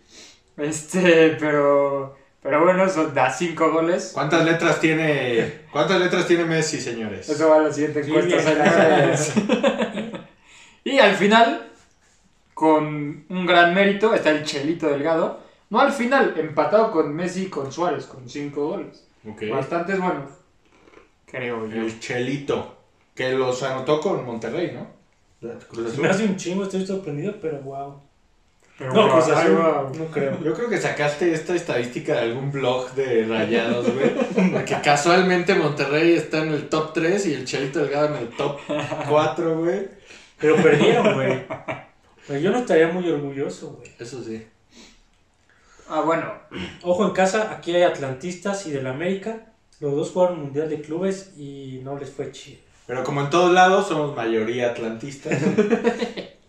Este, 0.56 1.36
pero. 1.40 2.16
Pero 2.42 2.64
bueno, 2.64 2.84
eso 2.84 3.08
da 3.08 3.30
5 3.30 3.70
goles. 3.70 4.10
¿Cuántas 4.12 4.44
letras 4.44 4.80
tiene 4.80 5.60
cuántas 5.70 6.00
letras 6.00 6.26
tiene 6.26 6.44
Messi, 6.44 6.80
señores? 6.80 7.28
Eso 7.28 7.48
va 7.48 7.56
a 7.56 7.60
la 7.60 7.72
siguiente 7.72 8.00
encuesta. 8.00 8.40
Señores. 8.40 9.34
y 10.84 10.98
al 10.98 11.14
final, 11.14 11.70
con 12.52 13.24
un 13.28 13.46
gran 13.46 13.72
mérito, 13.74 14.12
está 14.12 14.30
el 14.30 14.44
Chelito 14.44 14.88
Delgado. 14.88 15.40
No 15.70 15.80
al 15.80 15.92
final, 15.92 16.34
empatado 16.36 16.90
con 16.90 17.14
Messi 17.14 17.44
y 17.44 17.48
con 17.48 17.70
Suárez, 17.70 18.06
con 18.06 18.28
5 18.28 18.66
goles. 18.66 19.06
Ok. 19.26 19.44
Bastantes 19.48 20.00
buenos. 20.00 20.30
Creo 21.26 21.68
yo. 21.68 21.80
El 21.80 22.00
Chelito, 22.00 22.76
que 23.14 23.30
los 23.32 23.62
anotó 23.62 24.00
con 24.00 24.26
Monterrey, 24.26 24.72
¿no? 24.74 25.02
Cruz 25.68 25.98
me 25.98 26.08
hace 26.08 26.24
un 26.24 26.36
chingo, 26.36 26.64
estoy 26.64 26.86
sorprendido, 26.86 27.34
pero 27.40 27.60
wow. 27.60 28.00
Pero 28.78 28.92
No, 28.94 29.08
wow. 29.08 29.92
no 29.96 30.06
creo. 30.06 30.38
Yo 30.42 30.54
creo 30.54 30.68
que 30.68 30.78
sacaste 30.78 31.32
esta 31.32 31.54
estadística 31.54 32.14
de 32.14 32.20
algún 32.20 32.50
blog 32.50 32.92
de 32.94 33.26
rayados, 33.26 33.86
güey. 33.92 34.50
Porque 34.52 34.76
casualmente 34.82 35.54
Monterrey 35.54 36.14
está 36.14 36.38
en 36.42 36.48
el 36.52 36.68
top 36.68 36.92
3 36.94 37.26
y 37.26 37.34
el 37.34 37.44
Chelito 37.44 37.80
Delgado 37.80 38.16
en 38.16 38.22
el 38.22 38.28
top 38.30 38.58
4, 39.08 39.58
güey. 39.58 39.88
Pero 40.38 40.56
perdieron, 40.56 41.14
güey. 41.14 41.44
Pero 42.26 42.40
yo 42.40 42.50
no 42.50 42.58
estaría 42.58 42.88
muy 42.88 43.08
orgulloso, 43.08 43.72
güey. 43.78 43.90
Eso 43.98 44.22
sí. 44.24 44.44
Ah, 45.88 46.00
bueno. 46.00 46.32
Ojo 46.82 47.04
en 47.06 47.12
casa, 47.12 47.52
aquí 47.52 47.74
hay 47.74 47.82
atlantistas 47.82 48.66
y 48.66 48.70
del 48.70 48.86
América. 48.86 49.46
Los 49.80 49.94
dos 49.94 50.10
jugaron 50.10 50.40
Mundial 50.40 50.68
de 50.70 50.80
Clubes 50.80 51.32
y 51.36 51.80
no 51.84 51.98
les 51.98 52.10
fue 52.10 52.32
chido. 52.32 52.60
Pero 52.86 53.04
como 53.04 53.20
en 53.20 53.30
todos 53.30 53.52
lados, 53.52 53.88
somos 53.88 54.16
mayoría 54.16 54.70
atlantistas. 54.70 55.38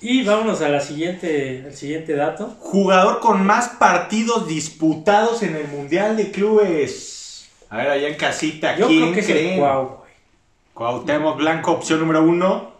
Y 0.00 0.22
vámonos 0.22 0.60
a 0.60 0.68
la 0.68 0.80
siguiente, 0.80 1.62
al 1.64 1.74
siguiente 1.74 2.14
dato. 2.14 2.54
Jugador 2.60 3.20
con 3.20 3.44
más 3.46 3.70
partidos 3.70 4.46
disputados 4.46 5.42
en 5.42 5.56
el 5.56 5.66
Mundial 5.68 6.16
de 6.18 6.30
Clubes. 6.30 7.48
A 7.70 7.78
ver, 7.78 7.88
allá 7.88 8.08
en 8.08 8.16
casita, 8.16 8.76
Yo 8.76 8.86
¿quién 8.86 9.12
creo 9.12 9.14
que 9.14 9.20
es 9.20 9.28
el? 9.30 9.58
Cuau. 9.58 10.04
Cuauhtémoc 10.74 11.38
Blanco, 11.38 11.72
opción 11.72 12.00
número 12.00 12.22
uno. 12.22 12.72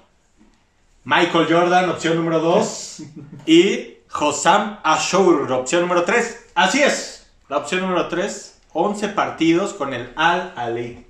Michael 1.04 1.46
Jordan, 1.48 1.88
opción 1.88 2.16
número 2.16 2.40
dos. 2.40 3.02
y 3.46 3.94
Hossam 4.12 4.80
Ashur, 4.82 5.50
opción 5.50 5.80
número 5.80 6.04
tres. 6.04 6.46
Así 6.54 6.82
es, 6.82 7.26
la 7.48 7.56
opción 7.56 7.80
número 7.80 8.08
tres. 8.08 8.60
11 8.74 9.08
partidos 9.08 9.72
con 9.72 9.94
el 9.94 10.10
Al 10.16 10.52
Ali. 10.56 11.06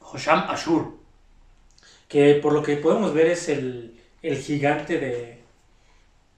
Hosham 0.00 0.44
Ashur. 0.48 0.92
Que 2.08 2.34
por 2.34 2.52
lo 2.52 2.62
que 2.62 2.76
podemos 2.76 3.14
ver 3.14 3.28
es 3.28 3.48
el, 3.48 3.99
el 4.22 4.36
gigante 4.38 4.98
de, 4.98 5.40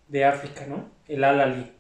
de 0.09 0.25
África, 0.25 0.67
¿no? 0.67 0.89
El 1.09 1.25
Al-Ali. 1.25 1.73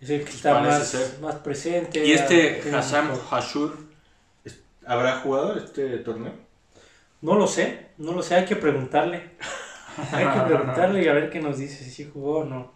Es 0.00 0.10
el 0.10 0.24
que 0.24 0.30
está 0.30 0.60
Parece 0.62 0.98
más, 0.98 1.20
más 1.20 1.34
presente. 1.36 2.04
¿Y 2.06 2.12
este 2.12 2.60
tiene 2.62 2.76
Hassam 2.78 3.08
mejor- 3.10 3.38
Ashur 3.38 3.78
es- 4.44 4.60
habrá 4.86 5.18
jugado 5.20 5.56
este 5.56 5.98
torneo? 5.98 6.32
No 7.20 7.34
lo 7.34 7.46
sé, 7.46 7.88
no 7.98 8.12
lo 8.12 8.22
sé, 8.22 8.34
hay 8.36 8.44
que 8.46 8.56
preguntarle. 8.56 9.30
Hay 10.12 10.24
que 10.24 10.40
preguntarle 10.46 11.02
y 11.02 11.08
a 11.08 11.12
ver 11.12 11.28
qué 11.30 11.40
nos 11.40 11.58
dice, 11.58 11.84
si 11.84 12.04
jugó 12.08 12.38
o 12.38 12.44
no. 12.44 12.72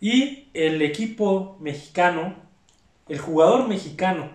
Y 0.00 0.48
el 0.54 0.80
equipo 0.82 1.56
mexicano, 1.60 2.34
el 3.08 3.18
jugador 3.20 3.68
mexicano 3.68 4.34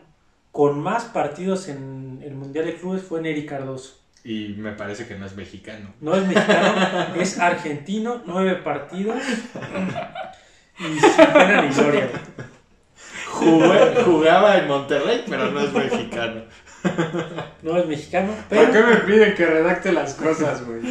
con 0.51 0.79
más 0.79 1.05
partidos 1.05 1.67
en 1.67 2.21
el 2.23 2.35
Mundial 2.35 2.65
de 2.67 2.75
Clubes 2.75 3.01
fue 3.01 3.21
Neri 3.21 3.45
Cardoso. 3.45 3.99
Y 4.25 4.55
me 4.57 4.71
parece 4.71 5.05
que 5.07 5.15
no 5.15 5.25
es 5.25 5.35
mexicano. 5.35 5.93
No 5.99 6.15
es 6.15 6.25
mexicano, 6.25 7.15
es 7.19 7.39
argentino, 7.39 8.21
nueve 8.25 8.55
partidos 8.55 9.17
y 10.79 10.99
sin 10.99 11.25
pena 11.33 11.61
ni 11.61 11.73
gloria. 11.75 12.09
Jugó- 13.31 14.03
jugaba 14.05 14.57
en 14.57 14.67
Monterrey, 14.67 15.25
pero 15.27 15.51
no 15.51 15.59
es 15.61 15.73
mexicano. 15.73 16.41
No 17.61 17.77
es 17.77 17.85
mexicano, 17.87 18.33
¿Por 18.49 18.57
qué 18.59 18.67
pero 18.71 18.87
me 18.87 18.95
piden 18.97 19.35
que 19.35 19.45
redacte 19.45 19.91
las 19.91 20.13
cosas, 20.15 20.63
güey? 20.65 20.81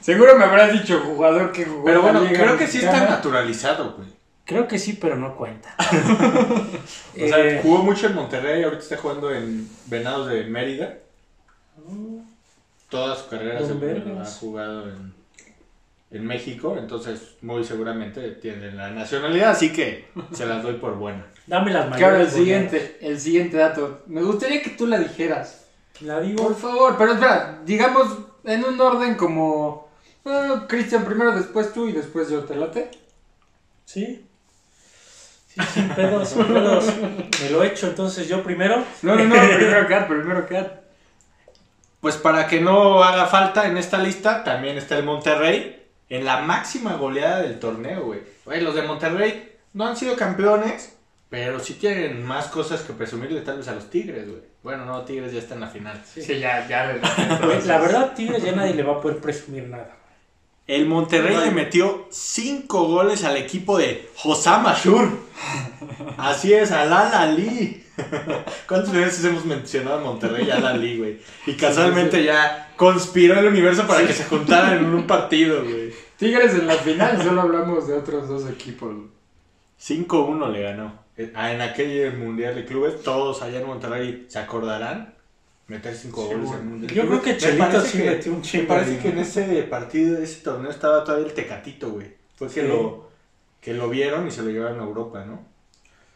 Seguro 0.00 0.36
me 0.36 0.44
habrás 0.44 0.72
dicho 0.72 1.00
jugador 1.00 1.52
que 1.52 1.64
jugó. 1.64 1.84
Pero 1.84 2.02
bueno, 2.02 2.20
Liga 2.22 2.42
creo 2.42 2.56
que 2.56 2.66
sí 2.66 2.78
está 2.78 3.08
naturalizado, 3.08 3.94
güey. 3.96 4.08
creo 4.44 4.66
que 4.66 4.78
sí, 4.78 4.94
pero 5.00 5.16
no 5.16 5.36
cuenta. 5.36 5.74
O 5.80 7.26
sea, 7.28 7.38
Eh, 7.38 7.60
jugó 7.62 7.82
mucho 7.82 8.06
en 8.06 8.14
Monterrey, 8.14 8.62
ahorita 8.62 8.82
está 8.82 8.96
jugando 8.96 9.32
en 9.32 9.68
Venados 9.86 10.28
de 10.28 10.44
Mérida. 10.44 10.94
Toda 12.88 13.16
su 13.16 13.28
carrera 13.28 13.60
se 13.64 13.72
ha 13.72 14.24
jugado 14.40 14.88
en, 14.88 15.14
en 16.10 16.26
México, 16.26 16.76
entonces 16.76 17.36
muy 17.40 17.62
seguramente 17.64 18.32
tiene 18.32 18.72
la 18.72 18.90
nacionalidad, 18.90 19.50
así 19.50 19.72
que 19.72 20.08
se 20.32 20.46
las 20.46 20.62
doy 20.62 20.74
por 20.74 20.96
buena. 20.96 21.24
dame 21.46 21.72
las 21.72 21.86
Que 21.96 22.04
ahora 22.04 22.16
el 22.16 22.24
mayores. 22.24 22.32
siguiente, 22.32 22.98
el 23.00 23.20
siguiente 23.20 23.56
dato. 23.58 24.02
Me 24.06 24.22
gustaría 24.22 24.62
que 24.62 24.70
tú 24.70 24.86
la 24.86 24.98
dijeras. 24.98 25.66
La 26.00 26.20
digo. 26.20 26.42
Por 26.42 26.56
favor, 26.56 26.96
pero 26.98 27.12
espera, 27.12 27.60
digamos 27.64 28.18
en 28.44 28.64
un 28.64 28.80
orden 28.80 29.14
como. 29.16 29.88
ah, 30.24 30.64
Cristian 30.68 31.04
primero, 31.04 31.32
después 31.32 31.72
tú 31.72 31.88
y 31.88 31.92
después 31.92 32.28
yo 32.30 32.44
te 32.44 32.56
late. 32.56 32.90
Sí. 33.84 34.26
Sí, 35.48 35.60
sin 35.74 35.88
pedos, 35.90 36.28
sin 36.30 36.44
pedos. 36.44 36.86
Me 37.42 37.50
lo 37.50 37.62
he 37.62 37.68
hecho, 37.68 37.88
entonces 37.88 38.28
yo 38.28 38.42
primero. 38.42 38.84
No, 39.02 39.14
no, 39.16 39.24
no, 39.24 39.34
primero 39.56 39.86
Cat, 39.88 40.08
primero 40.08 40.46
Cat. 40.48 40.79
Pues 42.00 42.16
para 42.16 42.46
que 42.46 42.60
no 42.60 43.04
haga 43.04 43.26
falta 43.26 43.66
en 43.68 43.76
esta 43.76 43.98
lista, 43.98 44.42
también 44.42 44.78
está 44.78 44.96
el 44.96 45.04
Monterrey 45.04 45.86
en 46.08 46.24
la 46.24 46.40
máxima 46.40 46.94
goleada 46.94 47.42
del 47.42 47.58
torneo, 47.58 48.04
güey. 48.04 48.20
Güey, 48.44 48.62
los 48.62 48.74
de 48.74 48.82
Monterrey 48.82 49.56
no 49.74 49.86
han 49.86 49.96
sido 49.96 50.16
campeones, 50.16 50.96
pero 51.28 51.60
sí 51.60 51.74
tienen 51.74 52.24
más 52.24 52.46
cosas 52.46 52.82
que 52.82 52.94
presumirle 52.94 53.42
tal 53.42 53.58
vez 53.58 53.68
a 53.68 53.74
los 53.74 53.90
Tigres, 53.90 54.28
güey. 54.28 54.42
Bueno, 54.62 54.84
no, 54.84 55.02
Tigres 55.02 55.32
ya 55.32 55.38
está 55.38 55.54
en 55.54 55.60
la 55.60 55.68
final. 55.68 56.02
Sí, 56.04 56.22
ya, 56.38 56.66
ya. 56.68 56.98
La 57.66 57.78
verdad, 57.78 58.14
Tigres 58.14 58.42
ya 58.42 58.52
nadie 58.52 58.74
le 58.74 58.82
va 58.82 58.94
a 58.94 59.00
poder 59.00 59.18
presumir 59.18 59.68
nada. 59.68 59.96
El 60.70 60.86
Monterrey 60.86 61.36
le 61.36 61.50
metió 61.50 62.06
5 62.10 62.84
goles 62.86 63.24
al 63.24 63.36
equipo 63.36 63.76
de 63.76 64.08
Hossam 64.22 64.64
Ashur. 64.68 65.08
Así 66.16 66.52
es, 66.52 66.70
al 66.70 66.92
Al 66.92 67.12
Ali. 67.12 67.84
¿Cuántas 68.68 68.92
veces 68.92 69.24
hemos 69.24 69.44
mencionado 69.44 69.98
a 69.98 70.04
Monterrey 70.04 70.46
y 70.46 70.50
al 70.52 70.64
Ali, 70.64 70.96
güey? 70.96 71.18
Y 71.44 71.54
casualmente 71.54 72.22
ya 72.22 72.72
conspiró 72.76 73.40
el 73.40 73.48
universo 73.48 73.84
para 73.84 74.06
que 74.06 74.12
se 74.12 74.22
juntaran 74.26 74.78
en 74.78 74.84
un 74.94 75.08
partido, 75.08 75.64
güey. 75.64 75.92
Tigres 76.16 76.54
en 76.54 76.68
la 76.68 76.74
final, 76.74 77.20
solo 77.20 77.40
hablamos 77.40 77.88
de 77.88 77.94
otros 77.94 78.28
dos 78.28 78.48
equipos. 78.48 78.94
5-1 79.82 80.52
le 80.52 80.62
ganó. 80.62 81.00
Eh, 81.16 81.32
ah, 81.34 81.52
En 81.52 81.62
aquel 81.62 82.16
Mundial 82.16 82.54
de 82.54 82.64
Clubes, 82.64 83.02
todos 83.02 83.42
allá 83.42 83.58
en 83.58 83.66
Monterrey 83.66 84.26
se 84.28 84.38
acordarán 84.38 85.14
meter 85.70 85.94
5 85.94 86.26
goles 86.26 86.50
en 86.50 86.56
el 86.58 86.64
Mundial 86.64 86.88
de 86.88 86.94
Yo 86.94 87.06
creo 87.06 87.22
que 87.22 87.32
Me 87.32 87.38
Chelito 87.38 87.64
parece 87.64 87.86
sí 87.88 87.98
que- 87.98 88.10
metió 88.10 88.32
un 88.32 88.38
Me 88.38 88.44
chingo. 88.44 88.68
parece 88.68 88.90
de- 88.90 88.98
que 88.98 89.08
en 89.08 89.18
ese 89.18 89.62
partido, 89.62 90.18
ese 90.18 90.40
torneo 90.42 90.70
estaba 90.70 91.04
todavía 91.04 91.26
el 91.28 91.32
Tecatito, 91.34 91.90
güey. 91.92 92.08
Fue 92.36 92.48
que, 92.48 92.62
lo, 92.64 93.08
que 93.60 93.72
lo 93.74 93.88
vieron 93.88 94.26
y 94.26 94.30
se 94.30 94.42
lo 94.42 94.50
llevaron 94.50 94.80
a 94.80 94.82
Europa, 94.84 95.24
¿no? 95.24 95.46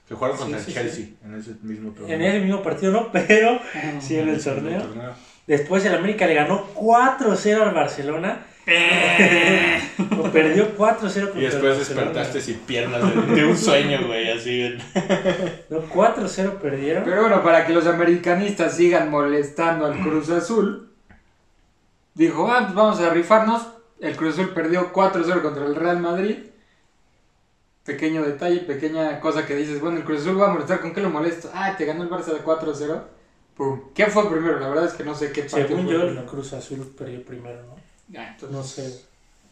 Que 0.08 0.14
jugaron 0.14 0.36
contra 0.36 0.58
Sí, 0.58 0.70
el 0.70 0.74
sí, 0.74 0.80
Chelsea 0.80 1.06
en 1.24 1.34
ese 1.38 1.50
mismo 1.62 1.92
torneo. 1.92 2.14
En 2.14 2.22
ese 2.22 2.40
mismo 2.40 2.62
partido 2.62 2.92
no, 2.92 3.10
pero 3.12 3.58
sí 4.00 4.16
en 4.18 4.28
el 4.28 4.42
torneo. 4.42 4.82
Después 5.46 5.84
el 5.84 5.94
América 5.94 6.26
le 6.26 6.34
ganó 6.34 6.66
4-0 6.74 7.62
al 7.62 7.74
Barcelona. 7.74 8.46
Lo 8.66 10.32
perdió 10.32 10.76
4-0 10.76 10.78
contra 10.78 11.40
Y 11.40 11.44
el 11.44 11.50
después 11.50 11.76
Barcelona. 11.76 11.78
despertaste 11.78 12.40
sin 12.40 12.58
piernas 12.60 13.02
de, 13.28 13.34
de 13.34 13.44
un 13.44 13.56
sueño, 13.56 14.06
güey, 14.06 14.30
así. 14.30 14.76
No, 15.70 15.82
4-0 15.88 16.58
perdieron. 16.58 17.04
Pero 17.04 17.20
bueno, 17.22 17.42
para 17.42 17.66
que 17.66 17.72
los 17.72 17.86
americanistas 17.86 18.76
sigan 18.76 19.10
molestando 19.10 19.86
al 19.86 20.00
Cruz 20.00 20.30
Azul, 20.30 20.90
dijo, 22.14 22.50
ah, 22.50 22.60
pues 22.62 22.74
vamos 22.74 23.00
a 23.00 23.10
rifarnos. 23.10 23.68
El 24.00 24.16
Cruz 24.16 24.34
Azul 24.34 24.50
perdió 24.54 24.92
4-0 24.92 25.42
contra 25.42 25.66
el 25.66 25.76
Real 25.76 26.00
Madrid. 26.00 26.36
Pequeño 27.84 28.22
detalle, 28.22 28.60
pequeña 28.60 29.20
cosa 29.20 29.44
que 29.46 29.54
dices, 29.54 29.80
bueno, 29.80 29.98
el 29.98 30.04
Cruz 30.04 30.22
Azul 30.22 30.40
va 30.40 30.46
a 30.48 30.52
molestar, 30.54 30.80
¿con 30.80 30.94
qué 30.94 31.02
lo 31.02 31.10
molesto? 31.10 31.50
Ah, 31.52 31.74
te 31.76 31.84
ganó 31.84 32.02
el 32.02 32.08
Barça 32.10 32.32
de 32.32 32.42
4-0. 32.42 33.02
Pum. 33.56 33.80
¿Quién 33.94 34.10
fue 34.10 34.28
primero? 34.30 34.58
La 34.58 34.68
verdad 34.68 34.86
es 34.86 34.94
que 34.94 35.04
no 35.04 35.14
sé 35.14 35.30
qué 35.32 35.42
partido 35.42 35.68
Según 35.68 35.84
fue 35.84 35.92
yo, 35.92 36.02
el. 36.02 36.24
Cruz 36.24 36.52
Azul 36.54 36.92
perdió 36.98 37.22
primero, 37.24 37.62
¿no? 37.62 37.74
Entonces- 38.12 38.50
No 38.50 38.62
sé. 38.62 39.04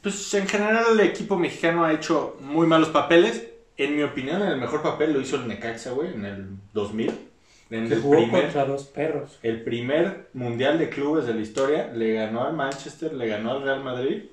Pues 0.02 0.34
en 0.34 0.48
general 0.48 0.84
el 0.92 1.00
equipo 1.00 1.36
mexicano 1.38 1.84
ha 1.84 1.92
hecho 1.92 2.36
muy 2.40 2.66
malos 2.66 2.88
papeles. 2.88 3.48
En 3.76 3.96
mi 3.96 4.02
opinión, 4.02 4.42
el 4.42 4.56
mejor 4.58 4.82
papel 4.82 5.12
lo 5.12 5.20
hizo 5.20 5.36
el 5.36 5.46
Necaxa, 5.48 5.92
güey, 5.92 6.12
en 6.12 6.24
el 6.24 6.46
2000. 6.72 7.28
En 7.70 7.90
el 7.90 8.02
jugó 8.02 8.16
primer, 8.16 8.42
contra 8.42 8.64
dos 8.66 8.84
perros. 8.84 9.38
el 9.42 9.62
primer 9.62 10.28
mundial 10.34 10.78
de 10.78 10.90
clubes 10.90 11.24
de 11.26 11.34
la 11.34 11.40
historia. 11.40 11.86
Le 11.94 12.12
ganó 12.14 12.44
al 12.44 12.52
Manchester, 12.54 13.14
le 13.14 13.28
ganó 13.28 13.52
al 13.52 13.62
Real 13.62 13.82
Madrid. 13.82 14.24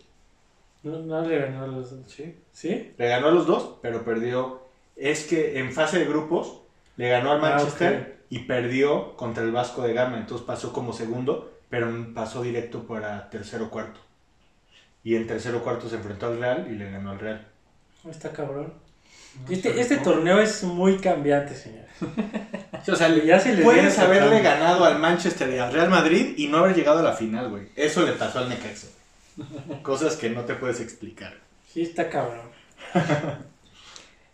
No, 0.84 1.00
no 1.00 1.22
le 1.22 1.38
ganó 1.40 1.64
a 1.64 1.68
los 1.68 1.92
dos. 1.92 2.12
Sí. 2.12 2.36
¿Sí? 2.52 2.92
Le 2.98 3.08
ganó 3.08 3.28
a 3.28 3.32
los 3.32 3.46
dos, 3.48 3.76
pero 3.82 4.04
perdió. 4.04 4.62
Es 4.96 5.26
que 5.26 5.60
en 5.60 5.72
fase 5.72 6.00
de 6.00 6.06
grupos 6.06 6.60
le 6.98 7.10
ganó 7.10 7.32
al 7.32 7.38
Ah, 7.38 7.42
Manchester 7.42 8.20
y 8.30 8.40
perdió 8.40 9.16
contra 9.16 9.44
el 9.44 9.52
Vasco 9.52 9.84
de 9.84 9.94
Gama. 9.94 10.18
Entonces 10.18 10.46
pasó 10.46 10.74
como 10.74 10.92
segundo, 10.94 11.52
pero 11.70 11.88
pasó 12.14 12.42
directo 12.42 12.84
para 12.84 13.30
tercero 13.30 13.70
cuarto. 13.70 14.00
Y 15.04 15.16
en 15.16 15.28
tercero 15.28 15.64
cuarto 15.64 15.90
se 15.90 15.96
enfrentó 15.96 16.28
al 16.28 16.40
Real 16.40 16.68
y 16.70 16.76
le 16.76 16.92
ganó 16.92 17.12
al 17.12 17.20
Real. 17.20 17.48
Está 18.10 18.32
cabrón. 18.32 18.74
Este, 19.50 19.80
este 19.80 19.98
torneo 19.98 20.40
es 20.40 20.64
muy 20.64 20.98
cambiante, 20.98 21.56
señor. 21.56 21.86
O 22.88 22.96
sea, 22.96 23.10
Ya 23.24 23.40
se 23.40 23.54
le 23.54 23.64
puedes 23.64 24.00
haberle 24.00 24.42
ganado 24.42 24.86
al 24.86 25.00
Manchester 25.00 25.50
y 25.54 25.60
al 25.60 25.72
Real 25.72 25.90
Madrid 25.90 26.34
y 26.38 26.48
no 26.48 26.60
haber 26.60 26.76
llegado 26.76 27.00
a 27.00 27.04
la 27.04 27.14
final, 27.14 27.50
güey. 27.50 27.68
Eso 27.76 28.04
le 28.04 28.14
pasó 28.14 28.40
al 28.40 28.50
Necaxa. 28.50 28.88
Cosas 29.84 30.16
que 30.16 30.30
no 30.30 30.46
te 30.46 30.56
puedes 30.56 30.80
explicar. 30.80 31.36
Sí, 31.72 31.82
está 31.84 32.10
cabrón. 32.10 32.48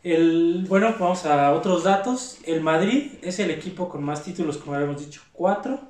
El, 0.03 0.65
bueno, 0.69 0.95
vamos 0.99 1.25
a 1.25 1.51
otros 1.51 1.83
datos. 1.83 2.37
El 2.45 2.61
Madrid 2.61 3.13
es 3.21 3.39
el 3.39 3.51
equipo 3.51 3.89
con 3.89 4.03
más 4.03 4.23
títulos, 4.23 4.57
como 4.57 4.75
habíamos 4.75 5.03
dicho, 5.03 5.21
cuatro 5.33 5.81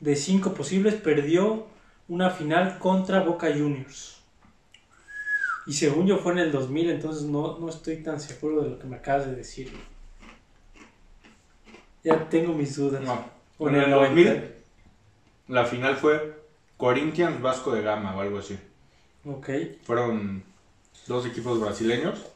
de 0.00 0.16
cinco 0.16 0.52
posibles. 0.52 0.94
Perdió 0.94 1.66
una 2.08 2.30
final 2.30 2.78
contra 2.78 3.20
Boca 3.20 3.48
Juniors. 3.48 4.22
Y 5.66 5.72
según 5.72 6.06
yo 6.06 6.18
fue 6.18 6.32
en 6.32 6.38
el 6.38 6.52
2000, 6.52 6.90
entonces 6.90 7.22
no, 7.22 7.58
no 7.58 7.68
estoy 7.68 8.02
tan 8.02 8.20
seguro 8.20 8.62
de 8.62 8.70
lo 8.70 8.78
que 8.78 8.86
me 8.86 8.96
acabas 8.96 9.26
de 9.26 9.34
decir. 9.34 9.72
Ya 12.02 12.28
tengo 12.28 12.52
mis 12.52 12.76
dudas. 12.76 13.02
No. 13.02 13.24
O 13.56 13.68
en 13.68 13.76
En 13.76 13.80
el 13.80 13.86
el 13.86 13.90
90. 13.92 14.30
2000, 14.30 14.54
la 15.48 15.64
final 15.64 15.96
fue 15.96 16.42
Corinthians 16.76 17.40
Vasco 17.40 17.74
de 17.74 17.82
Gama 17.82 18.14
o 18.14 18.20
algo 18.20 18.38
así. 18.38 18.58
Ok. 19.24 19.48
Fueron 19.84 20.44
dos 21.06 21.24
equipos 21.24 21.58
brasileños. 21.58 22.26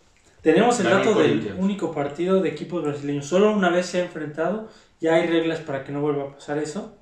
Tenemos 0.41 0.81
el 0.81 0.87
dato 0.87 1.15
del 1.15 1.55
único 1.59 1.93
partido 1.93 2.41
de 2.41 2.49
equipos 2.49 2.83
brasileños. 2.83 3.27
Solo 3.27 3.53
una 3.53 3.69
vez 3.69 3.87
se 3.87 4.01
ha 4.01 4.05
enfrentado. 4.05 4.69
Ya 5.01 5.15
hay 5.15 5.27
reglas 5.27 5.61
para 5.61 5.85
que 5.85 5.93
no 5.93 6.01
vuelva 6.01 6.25
a 6.25 6.35
pasar 6.35 6.59
eso. 6.59 6.97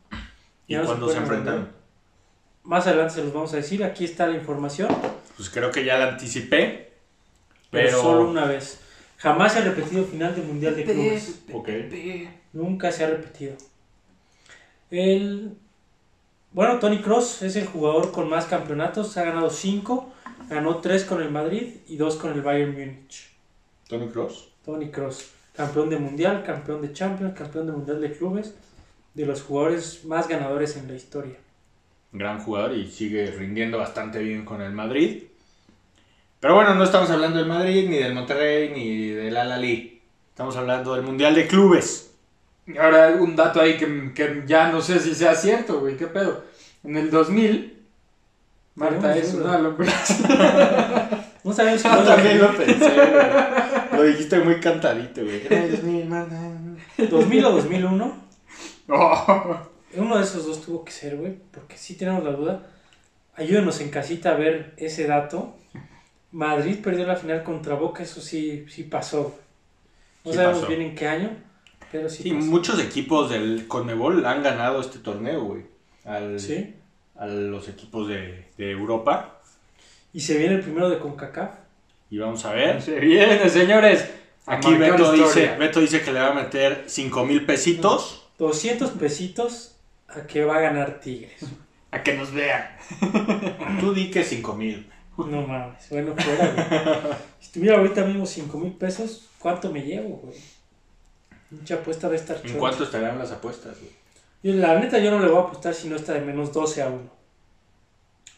¿Y 0.66 0.74
no 0.74 0.84
cuando 0.84 1.06
se 1.06 1.14
pueden 1.14 1.22
enfrentaron? 1.22 1.75
Más 2.66 2.86
adelante 2.86 3.14
se 3.14 3.22
los 3.22 3.32
vamos 3.32 3.52
a 3.54 3.56
decir. 3.56 3.82
Aquí 3.84 4.04
está 4.04 4.26
la 4.26 4.36
información. 4.36 4.88
Pues 5.36 5.48
creo 5.50 5.70
que 5.70 5.84
ya 5.84 5.98
la 5.98 6.08
anticipé. 6.08 6.92
Pero, 7.70 7.88
Pero. 7.88 8.02
solo 8.02 8.28
una 8.28 8.44
vez. 8.44 8.80
Jamás 9.18 9.54
se 9.54 9.60
ha 9.60 9.62
repetido 9.62 10.04
final 10.04 10.34
de 10.34 10.42
Mundial 10.42 10.76
de 10.76 10.84
Clubes. 10.84 11.40
Ok. 11.52 11.68
Nunca 12.52 12.92
se 12.92 13.04
ha 13.04 13.08
repetido. 13.08 13.56
El... 14.90 15.56
Bueno, 16.52 16.78
Tony 16.78 17.00
Cross 17.00 17.42
es 17.42 17.56
el 17.56 17.66
jugador 17.66 18.12
con 18.12 18.28
más 18.28 18.46
campeonatos. 18.46 19.16
Ha 19.16 19.24
ganado 19.24 19.50
5. 19.50 20.12
Ganó 20.48 20.78
3 20.78 21.04
con 21.04 21.22
el 21.22 21.30
Madrid 21.30 21.76
y 21.88 21.96
2 21.96 22.16
con 22.16 22.32
el 22.32 22.42
Bayern 22.42 22.72
Múnich. 22.72 23.30
Tony 23.88 24.08
Cross. 24.08 24.48
Tony 24.66 24.90
Cross, 24.90 25.30
campeón 25.54 25.90
de 25.90 25.96
mundial, 25.96 26.42
campeón 26.44 26.82
de 26.82 26.92
Champions, 26.92 27.38
campeón 27.38 27.66
de 27.66 27.72
mundial 27.72 28.00
de 28.00 28.12
clubes, 28.12 28.54
de 29.14 29.24
los 29.24 29.42
jugadores 29.42 30.04
más 30.04 30.26
ganadores 30.26 30.76
en 30.76 30.88
la 30.88 30.94
historia. 30.94 31.36
Gran 32.16 32.40
jugador 32.40 32.72
y 32.72 32.90
sigue 32.90 33.30
rindiendo 33.30 33.78
bastante 33.78 34.20
bien 34.20 34.44
con 34.44 34.62
el 34.62 34.72
Madrid. 34.72 35.24
Pero 36.40 36.54
bueno, 36.54 36.74
no 36.74 36.84
estamos 36.84 37.10
hablando 37.10 37.38
del 37.38 37.46
Madrid, 37.46 37.88
ni 37.88 37.96
del 37.96 38.14
Monterrey, 38.14 38.70
ni 38.74 39.08
del 39.08 39.36
Al-Ali. 39.36 40.00
Estamos 40.30 40.56
hablando 40.56 40.94
del 40.94 41.02
Mundial 41.02 41.34
de 41.34 41.46
Clubes. 41.46 42.14
Y 42.66 42.76
ahora 42.78 43.08
un 43.18 43.36
dato 43.36 43.60
ahí 43.60 43.76
que, 43.76 44.12
que 44.14 44.44
ya 44.46 44.70
no 44.70 44.80
sé 44.80 44.98
si 45.00 45.14
sea 45.14 45.34
cierto, 45.34 45.80
güey. 45.80 45.96
¿Qué 45.96 46.06
pedo? 46.06 46.44
En 46.84 46.96
el 46.96 47.10
2000, 47.10 47.76
Marta 48.76 49.16
es 49.16 49.34
una 49.34 49.58
locura. 49.58 49.92
No 51.46 51.52
sabemos 51.52 51.80
fue 51.82 51.90
también 51.90 52.38
lo 52.38 52.48
2000, 52.48 52.66
pensé, 52.66 52.90
güey. 52.90 53.92
Lo 53.92 54.02
dijiste 54.02 54.40
muy 54.40 54.58
cantadito, 54.58 55.22
güey. 55.22 55.42
Ay, 55.48 55.68
Dios 55.68 55.82
mío, 55.84 56.04
man. 56.06 56.76
2000 56.98 57.44
o 57.44 57.52
2001. 57.52 58.16
Oh. 58.88 59.60
Uno 59.96 60.16
de 60.16 60.24
esos 60.24 60.46
dos 60.46 60.62
tuvo 60.64 60.84
que 60.84 60.92
ser, 60.92 61.16
güey, 61.16 61.34
porque 61.52 61.76
sí 61.76 61.94
tenemos 61.96 62.22
la 62.24 62.32
duda. 62.32 62.66
Ayúdenos 63.34 63.80
en 63.80 63.90
casita 63.90 64.32
a 64.32 64.34
ver 64.36 64.74
ese 64.76 65.06
dato. 65.06 65.54
Madrid 66.32 66.78
perdió 66.82 67.06
la 67.06 67.16
final 67.16 67.42
contra 67.44 67.74
Boca, 67.74 68.02
eso 68.02 68.20
sí, 68.20 68.66
sí 68.68 68.82
pasó. 68.84 69.38
No 70.24 70.30
Sí 70.32 70.36
sabemos 70.36 70.60
pasó. 70.60 70.68
bien 70.68 70.82
en 70.82 70.94
qué 70.94 71.06
año, 71.08 71.30
pero 71.92 72.08
sí, 72.08 72.22
Sí, 72.24 72.30
pasó. 72.32 72.46
muchos 72.46 72.80
equipos 72.82 73.30
del 73.30 73.66
Conmebol 73.68 74.24
han 74.26 74.42
ganado 74.42 74.80
este 74.80 74.98
torneo, 74.98 75.44
güey. 75.44 75.62
Al, 76.04 76.38
Sí. 76.40 76.74
A 77.16 77.26
los 77.26 77.68
equipos 77.68 78.08
de, 78.08 78.46
de 78.58 78.70
Europa. 78.70 79.40
Y 80.12 80.20
se 80.20 80.36
viene 80.38 80.56
el 80.56 80.60
primero 80.60 80.90
de 80.90 80.98
CONCACAF. 80.98 81.50
Y 82.10 82.18
vamos 82.18 82.44
a 82.44 82.52
ver. 82.52 82.82
Se 82.82 82.98
viene, 83.00 83.48
señores. 83.48 84.08
Aquí 84.46 84.74
Beto 84.74 85.12
dice, 85.12 85.56
Beto 85.58 85.80
dice 85.80 86.02
que 86.02 86.12
le 86.12 86.20
va 86.20 86.28
a 86.28 86.34
meter 86.34 86.84
5 86.86 87.24
mil 87.24 87.44
pesitos. 87.46 88.22
200 88.38 88.90
pesitos 88.92 89.75
a 90.08 90.26
que 90.26 90.44
va 90.44 90.56
a 90.56 90.60
ganar 90.60 91.00
Tigres. 91.00 91.44
A 91.90 92.02
que 92.02 92.14
nos 92.14 92.32
vean. 92.32 92.64
Tú 93.80 93.94
di 93.94 94.10
que 94.10 94.22
5 94.24 94.54
mil. 94.54 94.90
No 95.16 95.46
mames, 95.46 95.88
bueno, 95.88 96.14
fuera, 96.14 96.52
güey. 96.52 97.16
Si 97.40 97.52
tuviera 97.52 97.78
ahorita 97.78 98.04
mismo 98.04 98.26
5 98.26 98.58
mil 98.58 98.72
pesos, 98.72 99.28
¿cuánto 99.38 99.72
me 99.72 99.80
llevo, 99.80 100.16
güey? 100.18 100.36
Mucha 101.50 101.76
apuesta 101.76 102.08
va 102.08 102.12
a 102.12 102.16
estar 102.16 102.36
¿En 102.36 102.42
choncha. 102.42 102.58
cuánto 102.58 102.84
estarán 102.84 103.18
las 103.18 103.32
apuestas, 103.32 103.78
güey? 103.78 103.92
Yo, 104.42 104.52
la 104.60 104.78
neta, 104.78 104.98
yo 104.98 105.10
no 105.10 105.20
le 105.20 105.28
voy 105.28 105.38
a 105.38 105.46
apostar 105.46 105.72
si 105.74 105.88
no 105.88 105.96
está 105.96 106.12
de 106.12 106.20
menos 106.20 106.52
12 106.52 106.82
a 106.82 106.88
1. 106.88 107.10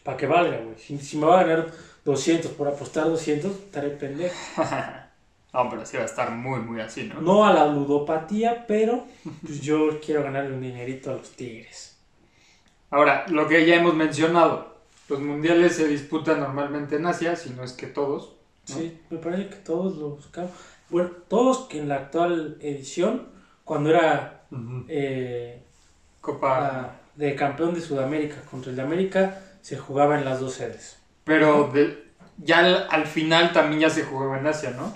Para 0.03 0.15
que 0.15 0.25
valga, 0.27 0.57
güey. 0.57 0.77
Si, 0.77 0.97
si 0.99 1.17
me 1.17 1.25
va 1.25 1.41
a 1.41 1.43
ganar 1.43 1.67
200 2.05 2.51
por 2.51 2.67
apostar 2.69 3.05
200, 3.05 3.51
estaré 3.51 3.89
pendejo. 3.89 4.35
No, 5.53 5.67
pero 5.69 5.85
sí 5.85 5.97
va 5.97 6.03
a 6.03 6.05
estar 6.05 6.31
muy, 6.31 6.59
muy 6.59 6.79
así, 6.79 7.05
¿no? 7.05 7.21
No 7.21 7.45
a 7.45 7.53
la 7.53 7.65
ludopatía, 7.67 8.65
pero 8.67 9.05
pues 9.41 9.61
yo 9.61 9.99
quiero 9.99 10.23
ganarle 10.23 10.53
un 10.53 10.61
dinerito 10.61 11.09
a 11.11 11.15
los 11.15 11.31
Tigres. 11.31 11.97
Ahora, 12.91 13.25
lo 13.29 13.47
que 13.47 13.65
ya 13.65 13.75
hemos 13.75 13.95
mencionado. 13.95 14.77
Los 15.09 15.19
mundiales 15.21 15.75
se 15.75 15.87
disputan 15.87 16.39
normalmente 16.39 16.97
en 16.97 17.05
Asia, 17.07 17.35
si 17.35 17.49
no 17.51 17.63
es 17.63 17.73
que 17.73 17.87
todos. 17.87 18.35
¿no? 18.69 18.75
Sí, 18.75 18.99
me 19.09 19.17
parece 19.17 19.49
que 19.49 19.55
todos 19.55 19.97
lo 19.97 20.09
buscamos. 20.11 20.51
Bueno, 20.89 21.09
todos 21.27 21.67
que 21.67 21.79
en 21.79 21.89
la 21.89 21.95
actual 21.95 22.57
edición, 22.61 23.27
cuando 23.63 23.89
era 23.89 24.43
eh, 24.87 25.63
Copa. 26.21 26.59
la- 26.59 26.95
de 27.15 27.35
campeón 27.35 27.73
de 27.73 27.81
Sudamérica 27.81 28.41
contra 28.49 28.69
el 28.69 28.75
de 28.77 28.81
América, 28.83 29.41
se 29.61 29.77
jugaba 29.77 30.17
en 30.17 30.25
las 30.25 30.39
dos 30.39 30.53
sedes. 30.53 30.99
Pero 31.23 31.69
de- 31.73 32.03
ya 32.37 32.59
al, 32.59 32.87
al 32.89 33.05
final 33.07 33.51
también 33.51 33.81
ya 33.81 33.89
se 33.89 34.03
jugaba 34.03 34.39
en 34.39 34.47
Asia, 34.47 34.71
¿no? 34.71 34.93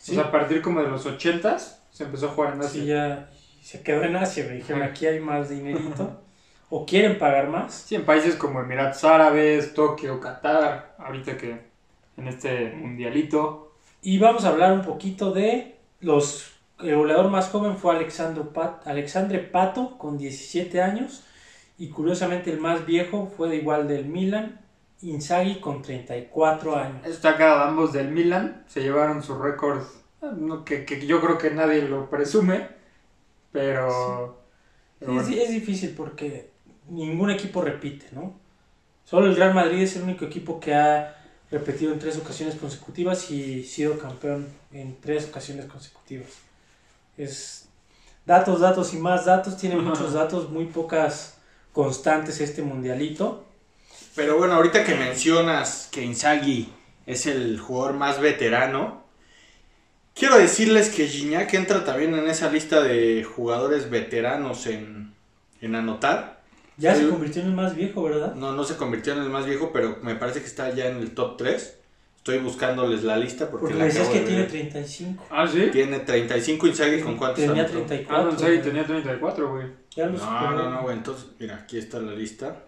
Sí. 0.00 0.12
O 0.12 0.14
sea, 0.14 0.24
a 0.24 0.30
partir 0.30 0.62
como 0.62 0.80
de 0.80 0.88
los 0.88 1.06
80s 1.06 1.76
se 1.90 2.04
empezó 2.04 2.26
a 2.26 2.30
jugar 2.30 2.54
en 2.54 2.60
Asia. 2.60 2.68
Así 2.68 2.86
ya 2.86 3.30
se 3.62 3.82
quedó 3.82 4.02
en 4.02 4.16
Asia, 4.16 4.46
me 4.48 4.54
dijeron, 4.54 4.82
aquí 4.82 5.06
hay 5.06 5.20
más 5.20 5.50
dinerito. 5.50 6.22
o 6.70 6.86
quieren 6.86 7.18
pagar 7.18 7.48
más. 7.48 7.74
Sí, 7.74 7.96
en 7.96 8.04
países 8.04 8.36
como 8.36 8.60
Emiratos 8.60 9.04
Árabes, 9.04 9.74
Tokio, 9.74 10.18
Qatar, 10.20 10.94
ahorita 10.98 11.36
que 11.36 11.60
en 12.16 12.28
este 12.28 12.72
mundialito. 12.72 13.74
Y 14.02 14.18
vamos 14.18 14.44
a 14.44 14.48
hablar 14.48 14.72
un 14.72 14.82
poquito 14.82 15.32
de 15.32 15.76
los... 16.00 16.52
El 16.78 16.96
goleador 16.96 17.28
más 17.28 17.50
joven 17.50 17.76
fue 17.76 17.94
Alexandre 17.94 19.38
Pato, 19.38 19.98
con 19.98 20.16
17 20.16 20.80
años. 20.80 21.24
Y 21.76 21.90
curiosamente 21.90 22.50
el 22.50 22.58
más 22.58 22.86
viejo 22.86 23.30
fue 23.36 23.50
de 23.50 23.56
igual 23.56 23.86
del 23.86 24.06
Milan, 24.06 24.60
Inzaghi, 25.02 25.60
con 25.60 25.82
34 25.82 26.76
años. 26.76 27.06
Está 27.06 27.30
acá 27.30 27.66
ambos 27.66 27.92
del 27.92 28.10
Milan, 28.10 28.64
se 28.68 28.82
llevaron 28.82 29.22
su 29.22 29.38
récord, 29.38 29.82
que, 30.64 30.84
que 30.84 31.06
yo 31.06 31.20
creo 31.20 31.38
que 31.38 31.50
nadie 31.50 31.82
lo 31.82 32.10
presume, 32.10 32.68
pero... 33.52 34.38
pero 34.98 35.12
Es, 35.12 35.28
bueno. 35.28 35.42
es 35.42 35.50
difícil 35.50 35.94
porque 35.96 36.50
ningún 36.88 37.30
equipo 37.30 37.62
repite, 37.62 38.06
¿no? 38.12 38.34
Solo 39.04 39.26
el 39.26 39.36
Real 39.36 39.54
Madrid 39.54 39.82
es 39.82 39.96
el 39.96 40.02
único 40.02 40.24
equipo 40.24 40.60
que 40.60 40.74
ha 40.74 41.16
repetido 41.50 41.92
en 41.92 41.98
tres 41.98 42.16
ocasiones 42.16 42.54
consecutivas 42.54 43.30
y 43.30 43.64
sido 43.64 43.98
campeón 43.98 44.46
en 44.72 45.00
tres 45.00 45.28
ocasiones 45.28 45.66
consecutivas. 45.66 46.28
Es 47.16 47.68
datos, 48.24 48.60
datos 48.60 48.94
y 48.94 48.98
más 48.98 49.24
datos. 49.24 49.56
Tiene 49.56 49.76
muchos 49.82 50.12
datos, 50.12 50.50
muy 50.50 50.66
pocas 50.66 51.38
constantes 51.72 52.40
este 52.40 52.62
mundialito. 52.62 53.44
Pero 54.14 54.36
bueno, 54.36 54.54
ahorita 54.54 54.84
que 54.84 54.94
mencionas 54.94 55.88
que 55.92 56.02
Inzaghi 56.02 56.72
es 57.06 57.26
el 57.26 57.58
jugador 57.58 57.94
más 57.94 58.20
veterano, 58.20 59.04
quiero 60.14 60.36
decirles 60.38 60.90
que 60.90 61.06
Gignac 61.06 61.52
entra 61.54 61.84
también 61.84 62.14
en 62.14 62.28
esa 62.28 62.50
lista 62.50 62.82
de 62.82 63.24
jugadores 63.24 63.90
veteranos 63.90 64.66
en, 64.66 65.14
en 65.60 65.74
anotar. 65.74 66.40
Ya 66.76 66.94
se 66.94 67.08
convirtió 67.08 67.42
en 67.42 67.48
el 67.48 67.54
más 67.54 67.76
viejo, 67.76 68.02
¿verdad? 68.02 68.34
No, 68.34 68.52
no 68.52 68.64
se 68.64 68.76
convirtió 68.76 69.12
en 69.12 69.20
el 69.20 69.28
más 69.28 69.44
viejo, 69.46 69.70
pero 69.72 69.98
me 70.02 70.14
parece 70.14 70.40
que 70.40 70.46
está 70.46 70.70
ya 70.74 70.86
en 70.86 70.96
el 70.96 71.12
top 71.14 71.36
3. 71.36 71.76
Estoy 72.16 72.38
buscándoles 72.38 73.02
la 73.02 73.16
lista 73.16 73.50
porque, 73.50 73.68
Porque 73.68 73.78
la 73.78 73.90
acabo 73.90 74.12
que 74.12 74.20
de 74.20 74.26
tiene 74.26 74.42
ver. 74.42 74.50
35. 74.50 75.26
Ah, 75.30 75.46
sí. 75.46 75.68
Tiene 75.72 76.00
35 76.00 76.66
Inzaghi 76.66 77.00
con 77.00 77.16
cuántos 77.16 77.44
Tenía 77.44 77.62
anotó? 77.62 77.78
34. 77.86 78.16
Ah, 78.16 78.24
no, 78.24 78.30
Inzaghi 78.32 78.58
tenía 78.60 78.86
34, 78.86 79.50
güey. 79.50 79.66
Ya 79.94 80.06
lo 80.06 80.18
No, 80.18 80.50
no, 80.52 80.70
no, 80.70 80.82
güey. 80.82 80.96
Entonces, 80.96 81.26
mira, 81.38 81.56
aquí 81.56 81.78
está 81.78 81.98
la 81.98 82.12
lista. 82.12 82.64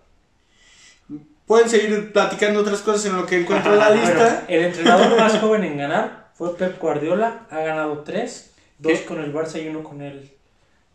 Pueden 1.46 1.68
seguir 1.68 2.12
platicando 2.12 2.60
otras 2.60 2.80
cosas 2.82 3.06
en 3.06 3.16
lo 3.16 3.26
que 3.26 3.40
encuentro 3.40 3.74
la 3.76 3.88
Bueno, 3.88 4.02
lista. 4.02 4.44
el 4.48 4.64
entrenador 4.64 5.16
más 5.18 5.38
joven 5.38 5.64
en 5.64 5.76
ganar 5.76 6.30
fue 6.34 6.56
Pep 6.56 6.78
Guardiola. 6.80 7.46
Ha 7.50 7.60
ganado 7.60 7.98
tres. 8.00 8.54
Dos 8.78 9.00
¿Qué? 9.00 9.04
con 9.04 9.20
el 9.20 9.32
Barça 9.34 9.62
y 9.62 9.68
uno 9.68 9.82
con 9.82 10.00
el 10.00 10.30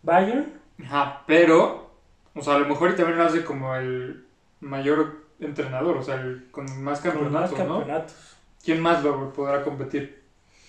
Bayern. 0.04 0.54
Ajá, 0.84 1.24
pero, 1.26 1.92
o 2.36 2.42
sea, 2.42 2.56
a 2.56 2.60
lo 2.60 2.68
mejor 2.68 2.92
y 2.92 2.96
también 2.96 3.18
lo 3.18 3.24
hace 3.26 3.44
como 3.44 3.76
el 3.76 4.26
mayor 4.60 5.26
entrenador, 5.40 5.98
o 5.98 6.04
sea, 6.04 6.16
el 6.16 6.48
con 6.52 6.66
más 6.66 6.74
Con 6.74 6.84
más 6.84 7.00
campeonatos, 7.02 7.52
¿no? 7.52 7.58
campeonatos. 7.78 8.16
¿Quién 8.64 8.82
más 8.82 9.04
lo 9.04 9.32
podrá 9.34 9.64
competir? 9.64 10.22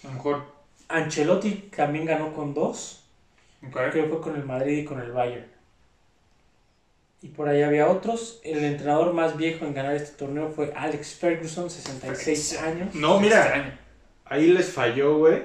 A 0.05 0.09
lo 0.09 0.13
mejor. 0.15 0.43
Ancelotti 0.89 1.71
también 1.75 2.05
ganó 2.07 2.33
con 2.33 2.55
dos. 2.55 3.05
Creo 3.73 3.91
que 3.91 4.05
fue 4.05 4.21
con 4.21 4.37
el 4.37 4.45
Madrid 4.45 4.79
y 4.79 4.85
con 4.85 5.01
el 5.01 5.11
Bayern. 5.13 5.47
Y 7.21 7.29
por 7.29 7.49
ahí 7.49 7.63
había 7.63 7.89
otros. 7.89 8.41
El 8.45 8.63
entrenador 8.65 9.13
más 9.13 9.37
viejo 9.37 9.65
en 9.65 9.75
ganar 9.75 9.97
este 9.97 10.17
torneo 10.17 10.51
fue 10.51 10.73
Alex 10.77 11.15
Ferguson, 11.15 11.69
66 11.69 12.59
años. 12.63 12.95
No, 12.95 13.19
mira, 13.21 13.41
Extraño. 13.43 13.79
ahí 14.25 14.47
les 14.49 14.71
falló, 14.71 15.19
güey. 15.19 15.43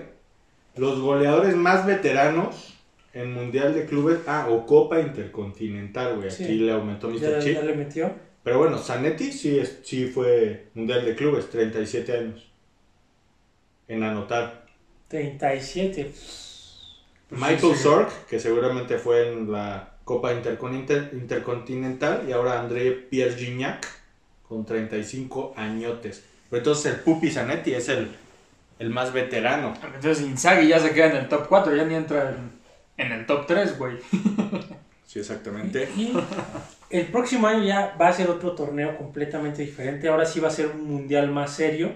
Los 0.75 0.99
goleadores 0.99 1.55
más 1.55 1.85
veteranos 1.85 2.75
en 3.13 3.33
Mundial 3.33 3.73
de 3.73 3.85
Clubes. 3.85 4.19
Ah, 4.27 4.47
o 4.49 4.65
Copa 4.67 4.99
Intercontinental, 4.99 6.17
güey. 6.17 6.29
Sí. 6.29 6.43
Aquí 6.43 6.53
le 6.55 6.71
aumentó 6.71 7.09
Mr. 7.09 7.19
Ya, 7.19 7.39
Chip. 7.39 7.53
ya 7.55 7.61
le 7.63 7.75
metió. 7.75 8.11
Pero 8.43 8.59
bueno, 8.59 8.77
Zanetti 8.77 9.31
sí, 9.31 9.57
es, 9.57 9.79
sí 9.83 10.07
fue 10.07 10.67
Mundial 10.75 11.05
de 11.05 11.15
Clubes, 11.15 11.49
37 11.49 12.11
años. 12.17 12.51
En 13.87 14.03
anotar. 14.03 14.65
37. 15.07 16.11
Pues 17.29 17.41
Michael 17.41 17.59
sí, 17.59 17.73
sí. 17.73 17.83
Sork, 17.83 18.27
que 18.27 18.39
seguramente 18.39 18.97
fue 18.97 19.31
en 19.31 19.51
la 19.51 19.92
Copa 20.03 20.33
Intercontinental, 20.33 21.09
Intercontinental, 21.13 22.25
y 22.27 22.31
ahora 22.31 22.59
André 22.59 22.91
Pierre 22.91 23.35
Gignac, 23.35 23.87
con 24.47 24.65
35 24.65 25.53
añotes. 25.55 26.23
Pero 26.49 26.59
entonces 26.59 26.93
el 26.93 26.99
Pupi 26.99 27.31
Zanetti 27.31 27.73
es 27.73 27.89
el, 27.89 28.09
el 28.79 28.89
más 28.89 29.13
veterano. 29.13 29.73
Entonces 29.83 30.21
Inzaghi 30.21 30.67
ya 30.67 30.79
se 30.79 30.91
queda 30.91 31.07
en 31.11 31.17
el 31.17 31.29
top 31.29 31.47
4, 31.47 31.75
ya 31.75 31.85
ni 31.85 31.95
entra 31.95 32.29
en, 32.31 32.51
en 33.05 33.11
el 33.11 33.25
top 33.25 33.45
3, 33.47 33.77
güey. 33.77 33.97
Sí, 35.05 35.19
exactamente. 35.19 35.87
Y 35.95 36.11
el 36.89 37.05
próximo 37.05 37.45
año 37.45 37.63
ya 37.63 37.95
va 38.01 38.07
a 38.07 38.13
ser 38.13 38.31
otro 38.31 38.53
torneo 38.53 38.97
completamente 38.97 39.61
diferente. 39.61 40.07
Ahora 40.07 40.25
sí 40.25 40.39
va 40.39 40.47
a 40.47 40.51
ser 40.51 40.69
un 40.69 40.85
mundial 40.85 41.29
más 41.29 41.51
serio. 41.55 41.91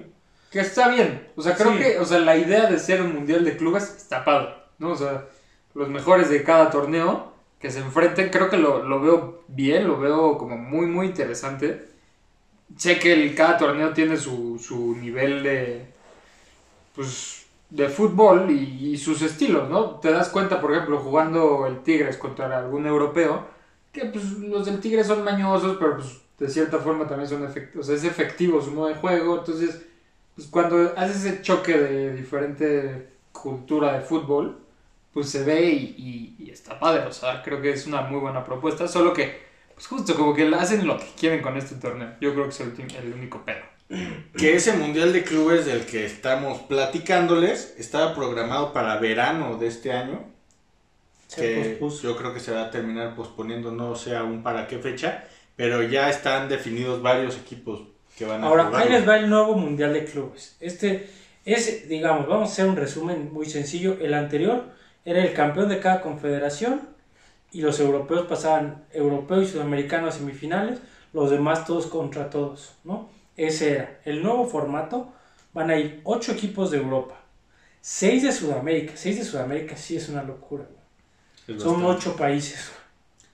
Que 0.52 0.60
está 0.60 0.90
bien. 0.90 1.28
O 1.36 1.42
sea, 1.42 1.56
creo 1.56 1.72
Sí. 1.74 1.80
que, 1.80 1.98
o 1.98 2.06
sea, 2.06 2.20
la 2.20 2.38
idea 2.38 2.68
de 2.70 2.78
ser 2.78 3.02
un 3.02 3.16
mundial 3.16 3.44
de 3.44 3.58
clubes 3.58 3.92
está 3.98 4.24
padre, 4.24 4.50
¿no? 4.78 4.92
O 4.92 4.96
sea, 4.96 5.26
los 5.74 5.90
mejores 5.90 6.30
de 6.30 6.44
cada 6.44 6.70
torneo 6.70 7.34
que 7.60 7.72
se 7.72 7.80
enfrenten, 7.80 8.30
creo 8.30 8.50
que 8.50 8.58
lo, 8.58 8.84
lo 8.84 9.02
veo 9.02 9.44
bien, 9.48 9.88
lo 9.88 10.00
veo 10.00 10.38
como 10.38 10.58
muy, 10.58 10.86
muy 10.88 11.08
interesante. 11.08 11.88
Sé 12.78 13.00
que 13.00 13.14
el, 13.14 13.36
cada 13.36 13.58
torneo 13.58 13.94
tiene 13.94 14.18
su, 14.18 14.60
su 14.60 14.96
nivel 14.96 15.44
de, 15.44 15.88
pues, 16.96 17.46
de 17.70 17.90
fútbol 17.90 18.50
y, 18.52 18.92
y 18.94 18.98
sus 18.98 19.22
estilos, 19.22 19.70
¿no? 19.70 20.00
Te 20.00 20.12
das 20.12 20.30
cuenta, 20.30 20.62
por 20.62 20.72
ejemplo, 20.72 21.00
jugando 21.00 21.68
el 21.68 21.84
Tigres 21.84 22.18
contra 22.18 22.58
algún 22.58 22.86
europeo, 22.88 23.46
que 23.92 24.06
pues 24.06 24.26
los 24.40 24.66
del 24.66 24.80
Tigres 24.80 25.08
son 25.08 25.24
mañosos, 25.24 25.78
pero 25.80 25.98
pues 25.98 26.22
de 26.40 26.50
cierta 26.50 26.80
forma 26.80 27.08
también 27.08 27.30
son 27.30 27.44
efectivos, 27.46 27.86
o 27.86 27.88
sea, 27.88 27.96
es 27.96 28.04
efectivo 28.04 28.62
su 28.62 28.72
modo 28.72 28.88
de 28.88 28.96
juego, 28.96 29.40
entonces 29.40 29.82
pues 30.36 30.48
cuando 30.48 30.94
haces 30.98 31.26
ese 31.26 31.42
choque 31.42 31.78
de 31.78 32.14
diferente 32.16 33.10
cultura 33.32 33.94
de 33.94 34.02
fútbol, 34.02 34.58
pues 35.14 35.30
se 35.30 35.44
ve 35.44 35.66
y, 35.66 35.96
y- 36.40 36.46
y 36.46 36.50
está 36.52 36.80
padre, 36.80 37.06
o 37.06 37.12
sea, 37.12 37.42
creo 37.44 37.62
que 37.62 37.72
es 37.72 37.88
una 37.88 38.02
muy 38.02 38.20
buena 38.20 38.44
propuesta, 38.46 38.88
solo 38.88 39.14
que, 39.14 39.42
pues 39.74 39.88
justo 39.88 40.16
como 40.16 40.34
que 40.34 40.48
hacen 40.56 40.86
lo 40.88 40.98
que 41.00 41.06
quieren 41.20 41.42
con 41.42 41.58
este 41.58 41.76
torneo, 41.76 42.14
yo 42.22 42.34
creo 42.34 42.46
que 42.46 42.50
es 42.52 42.60
el, 42.62 42.74
el 42.96 43.14
único 43.14 43.44
pedo. 43.46 43.64
Que 44.38 44.56
ese 44.56 44.74
Mundial 44.74 45.14
de 45.14 45.24
Clubes 45.24 45.66
del 45.66 45.86
que 45.86 46.06
estamos 46.06 46.60
platicándoles 46.62 47.76
estaba 47.78 48.14
programado 48.14 48.74
para 48.74 48.98
verano 48.98 49.58
de 49.58 49.68
este 49.68 49.92
año. 49.94 50.26
Se 51.28 51.42
que 51.42 51.56
pospuso. 51.80 52.04
yo 52.04 52.18
creo 52.18 52.34
que 52.34 52.40
se 52.40 52.52
va 52.54 52.64
a 52.64 52.72
terminar 52.72 53.16
posponiendo, 53.16 53.72
no 53.72 53.96
sé 53.96 54.16
aún 54.16 54.44
para 54.44 54.68
qué 54.68 54.78
fecha, 54.80 55.26
pero 55.56 55.84
ya 55.84 56.10
están 56.10 56.48
definidos 56.50 57.02
varios 57.02 57.38
equipos 57.38 57.82
que 58.18 58.26
van 58.26 58.44
a 58.44 58.48
Ahora, 58.48 58.66
jugar. 58.66 58.84
ahí 58.84 58.90
les 58.90 59.08
va 59.08 59.18
el 59.18 59.30
nuevo 59.30 59.56
mundial 59.56 59.94
de 59.94 60.06
clubes. 60.06 60.56
Este 60.60 61.10
es, 61.46 61.88
digamos, 61.90 62.28
vamos 62.28 62.50
a 62.50 62.54
hacer 62.54 62.66
un 62.68 62.76
resumen 62.78 63.32
muy 63.34 63.46
sencillo. 63.46 63.98
El 64.00 64.14
anterior 64.14 64.72
era 65.08 65.24
el 65.24 65.32
campeón 65.34 65.70
de 65.70 65.80
cada 65.80 66.02
confederación 66.02 66.82
y 67.54 67.62
los 67.62 67.80
europeos 67.80 68.28
pasaban 68.28 68.84
europeo 68.92 69.42
y 69.42 69.48
sudamericano 69.48 70.08
a 70.08 70.12
semifinales, 70.12 70.80
los 71.14 71.30
demás 71.30 71.66
todos 71.66 71.88
contra 71.88 72.30
todos, 72.30 72.74
¿no? 72.84 73.10
Ese 73.38 73.72
era. 73.72 74.02
El 74.04 74.22
nuevo 74.22 74.46
formato 74.46 75.14
van 75.54 75.70
a 75.70 75.78
ir 75.78 76.02
ocho 76.04 76.34
equipos 76.34 76.72
de 76.72 76.80
Europa, 76.80 77.16
seis 77.80 78.24
de 78.24 78.34
Sudamérica. 78.34 78.98
Seis 78.98 79.18
de 79.18 79.24
Sudamérica 79.24 79.78
sí 79.78 79.96
es 79.96 80.10
una 80.10 80.24
locura. 80.24 80.66
Es 81.48 81.64
Son 81.64 81.86
ocho 81.86 82.18
países. 82.18 82.70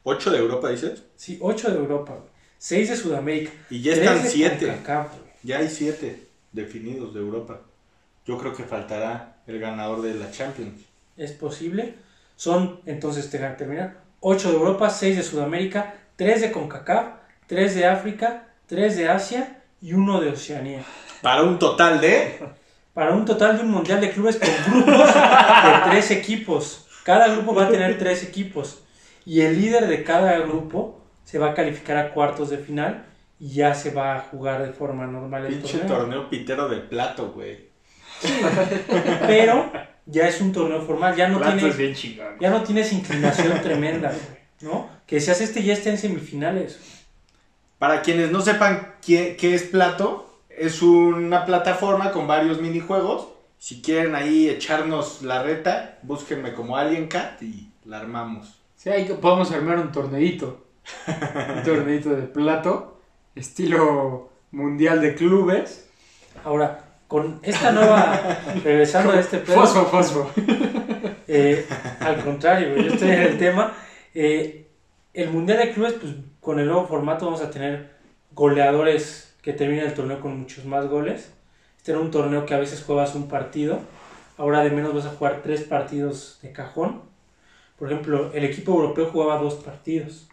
¿Ocho 0.04 0.30
de 0.30 0.38
Europa 0.38 0.70
dices? 0.70 1.02
Sí, 1.16 1.40
ocho 1.42 1.72
de 1.72 1.78
Europa, 1.78 2.20
seis 2.60 2.90
de 2.90 2.96
Sudamérica. 2.96 3.52
Y 3.72 3.82
ya 3.82 3.94
están 3.94 4.20
siete. 4.24 4.78
Ya 5.42 5.58
hay 5.58 5.70
siete 5.70 6.28
definidos 6.52 7.16
de 7.16 7.20
Europa. 7.20 7.62
Yo 8.28 8.38
creo 8.38 8.54
que 8.54 8.64
faltará 8.64 9.38
el 9.48 9.58
ganador 9.58 10.04
de 10.04 10.14
la 10.14 10.30
Champions. 10.30 10.93
Es 11.18 11.32
posible. 11.32 11.96
Son, 12.36 12.82
entonces, 12.86 13.34
a 13.42 13.58
terminar, 13.58 14.02
8 14.20 14.50
de 14.50 14.58
Europa, 14.58 14.90
6 14.90 15.18
de 15.18 15.24
Sudamérica, 15.24 15.96
3 16.16 16.42
de 16.42 16.52
CONCACAF, 16.52 17.08
3 17.48 17.76
de 17.76 17.86
África, 17.86 18.48
3 18.68 18.98
de 18.98 19.10
Asia 19.10 19.62
y 19.82 19.94
1 19.94 20.22
de 20.22 20.30
Oceanía. 20.30 20.84
Para 21.22 21.44
un 21.44 21.60
total 21.60 22.02
de... 22.02 22.40
Para 22.94 23.14
un 23.14 23.26
total 23.26 23.58
de 23.58 23.64
un 23.64 23.72
mundial 23.72 24.00
de 24.00 24.12
clubes 24.12 24.38
con 24.38 24.50
grupos 24.72 25.08
de 25.08 25.90
3 25.90 26.12
equipos. 26.12 26.88
Cada 27.04 27.28
grupo 27.30 27.56
va 27.56 27.66
a 27.66 27.70
tener 27.70 27.98
3 27.98 28.24
equipos. 28.24 28.84
Y 29.26 29.42
el 29.42 29.60
líder 29.60 29.88
de 29.88 30.04
cada 30.04 30.38
grupo 30.40 31.02
se 31.24 31.40
va 31.40 31.52
a 31.52 31.54
calificar 31.54 31.98
a 31.98 32.14
cuartos 32.14 32.50
de 32.50 32.58
final 32.58 33.06
y 33.40 33.50
ya 33.50 33.74
se 33.74 33.92
va 33.92 34.16
a 34.16 34.20
jugar 34.20 34.66
de 34.66 34.74
forma 34.74 35.08
normal 35.08 35.46
el 35.46 35.56
Pinche 35.56 35.80
torneo. 35.80 35.98
torneo 35.98 36.30
pitero 36.30 36.70
de 36.70 36.78
plato, 36.78 37.32
güey. 37.32 37.70
Pero 39.28 39.72
ya 40.06 40.28
es 40.28 40.42
un 40.42 40.52
torneo 40.52 40.82
formal, 40.82 41.16
ya 41.16 41.28
no 41.28 41.38
Plato 41.38 41.56
tiene 41.56 41.70
es 41.70 41.78
bien 41.78 41.94
chingón. 41.94 42.40
ya 42.40 42.50
no 42.50 42.64
tienes 42.64 42.92
inclinación 42.94 43.62
tremenda, 43.62 44.10
güey, 44.10 44.72
¿no? 44.74 44.90
Que 45.06 45.20
seas 45.22 45.42
este 45.42 45.64
ya 45.64 45.74
está 45.74 45.90
en 45.90 45.98
semifinales. 45.98 46.80
Para 47.80 48.02
quienes 48.02 48.32
no 48.32 48.42
sepan 48.42 48.96
qué, 49.06 49.36
qué 49.38 49.56
es 49.56 49.64
plato, 49.64 50.40
es 50.50 50.82
una 50.82 51.46
plataforma 51.46 52.12
con 52.12 52.28
varios 52.28 52.62
minijuegos. 52.62 53.28
Si 53.58 53.82
quieren 53.82 54.16
ahí 54.16 54.50
echarnos 54.50 55.22
la 55.22 55.44
reta, 55.44 56.00
búsquenme 56.04 56.54
como 56.54 56.78
Alien 56.78 57.08
Cat 57.08 57.42
y 57.42 57.70
la 57.86 58.00
armamos. 58.00 58.60
Sí, 58.76 58.90
ahí 58.90 59.06
podemos 59.22 59.52
armar 59.52 59.80
un 59.80 59.92
torneito. 59.92 60.66
un 61.08 61.64
torneito 61.64 62.10
de 62.10 62.24
plato, 62.24 63.00
estilo 63.36 64.30
mundial 64.52 65.02
de 65.02 65.16
clubes. 65.16 65.90
Ahora, 66.44 66.93
con 67.08 67.40
esta 67.44 67.72
nueva, 67.72 68.40
regresando 68.64 69.14
a 69.14 69.20
este 69.20 69.40
pedo, 69.40 69.56
Fosfo, 69.56 69.86
fosfo. 69.86 70.32
eh, 71.28 71.66
al 72.00 72.24
contrario, 72.24 72.76
yo 72.76 72.94
estoy 72.94 73.12
en 73.12 73.22
el 73.22 73.38
tema, 73.38 73.74
eh, 74.14 74.68
el 75.14 75.30
Mundial 75.30 75.60
de 75.60 75.74
Clubes, 75.74 75.94
pues 75.94 76.14
con 76.40 76.60
el 76.60 76.66
nuevo 76.66 76.88
formato 76.88 77.26
vamos 77.26 77.42
a 77.42 77.52
tener 77.52 77.92
goleadores 78.32 79.36
que 79.42 79.54
terminen 79.54 79.86
el 79.86 79.94
torneo 79.94 80.20
con 80.20 80.40
muchos 80.40 80.66
más 80.66 80.88
goles. 80.88 81.32
Este 81.78 81.92
era 81.92 82.00
un 82.00 82.12
torneo 82.12 82.46
que 82.46 82.54
a 82.54 82.60
veces 82.60 82.84
juegas 82.84 83.14
un 83.14 83.28
partido, 83.28 83.80
ahora 84.38 84.64
de 84.64 84.72
menos 84.72 84.94
vas 84.94 85.06
a 85.06 85.10
jugar 85.10 85.42
tres 85.44 85.64
partidos 85.64 86.40
de 86.42 86.52
cajón. 86.52 87.02
Por 87.78 87.92
ejemplo, 87.92 88.32
el 88.34 88.44
equipo 88.46 88.72
europeo 88.74 89.08
jugaba 89.08 89.38
dos 89.38 89.56
partidos. 89.56 90.28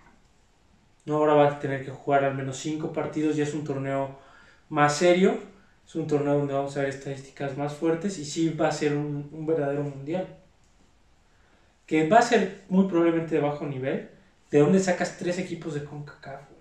No, 1.04 1.16
ahora 1.16 1.34
va 1.34 1.48
a 1.48 1.58
tener 1.58 1.84
que 1.84 1.90
jugar 1.90 2.24
al 2.24 2.34
menos 2.34 2.58
cinco 2.58 2.92
partidos, 2.92 3.36
ya 3.36 3.44
es 3.44 3.54
un 3.54 3.64
torneo 3.64 4.18
más 4.68 4.94
serio, 4.96 5.38
es 5.90 5.96
un 5.96 6.06
torneo 6.06 6.38
donde 6.38 6.54
vamos 6.54 6.76
a 6.76 6.82
ver 6.82 6.90
estadísticas 6.90 7.58
más 7.58 7.72
fuertes 7.72 8.16
y 8.20 8.24
sí 8.24 8.50
va 8.50 8.68
a 8.68 8.72
ser 8.72 8.96
un, 8.96 9.28
un 9.32 9.44
verdadero 9.44 9.82
mundial. 9.82 10.36
Que 11.84 12.08
va 12.08 12.18
a 12.18 12.22
ser 12.22 12.62
muy 12.68 12.86
probablemente 12.86 13.34
de 13.34 13.40
bajo 13.40 13.66
nivel. 13.66 14.08
¿De 14.52 14.60
dónde 14.60 14.78
sacas 14.78 15.18
tres 15.18 15.40
equipos 15.40 15.74
de 15.74 15.82
CONCACAF? 15.82 16.42
güey? 16.48 16.60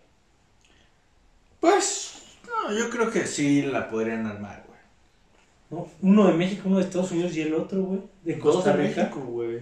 Pues, 1.60 2.24
no, 2.48 2.76
yo 2.76 2.90
creo 2.90 3.12
que 3.12 3.28
sí 3.28 3.62
la 3.62 3.88
podrían 3.88 4.26
armar, 4.26 4.64
güey. 4.66 4.80
¿No? 5.70 5.92
Uno 6.02 6.28
de 6.30 6.34
México, 6.34 6.64
uno 6.66 6.80
de 6.80 6.86
Estados 6.86 7.12
Unidos 7.12 7.36
y 7.36 7.42
el 7.44 7.54
otro, 7.54 7.84
güey, 7.84 8.02
de 8.24 8.40
Costa 8.40 8.72
Dos 8.72 8.78
de 8.80 8.88
Rica. 8.88 9.02
México, 9.04 9.20
güey. 9.22 9.62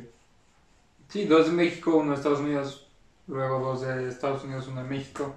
Sí, 1.09 1.25
dos 1.25 1.47
de 1.47 1.51
México, 1.51 1.97
uno 1.97 2.11
de 2.11 2.15
Estados 2.15 2.39
Unidos, 2.39 2.87
luego 3.27 3.59
dos 3.59 3.81
de 3.81 4.07
Estados 4.07 4.45
Unidos, 4.45 4.69
uno 4.69 4.81
de 4.81 4.89
México, 4.89 5.35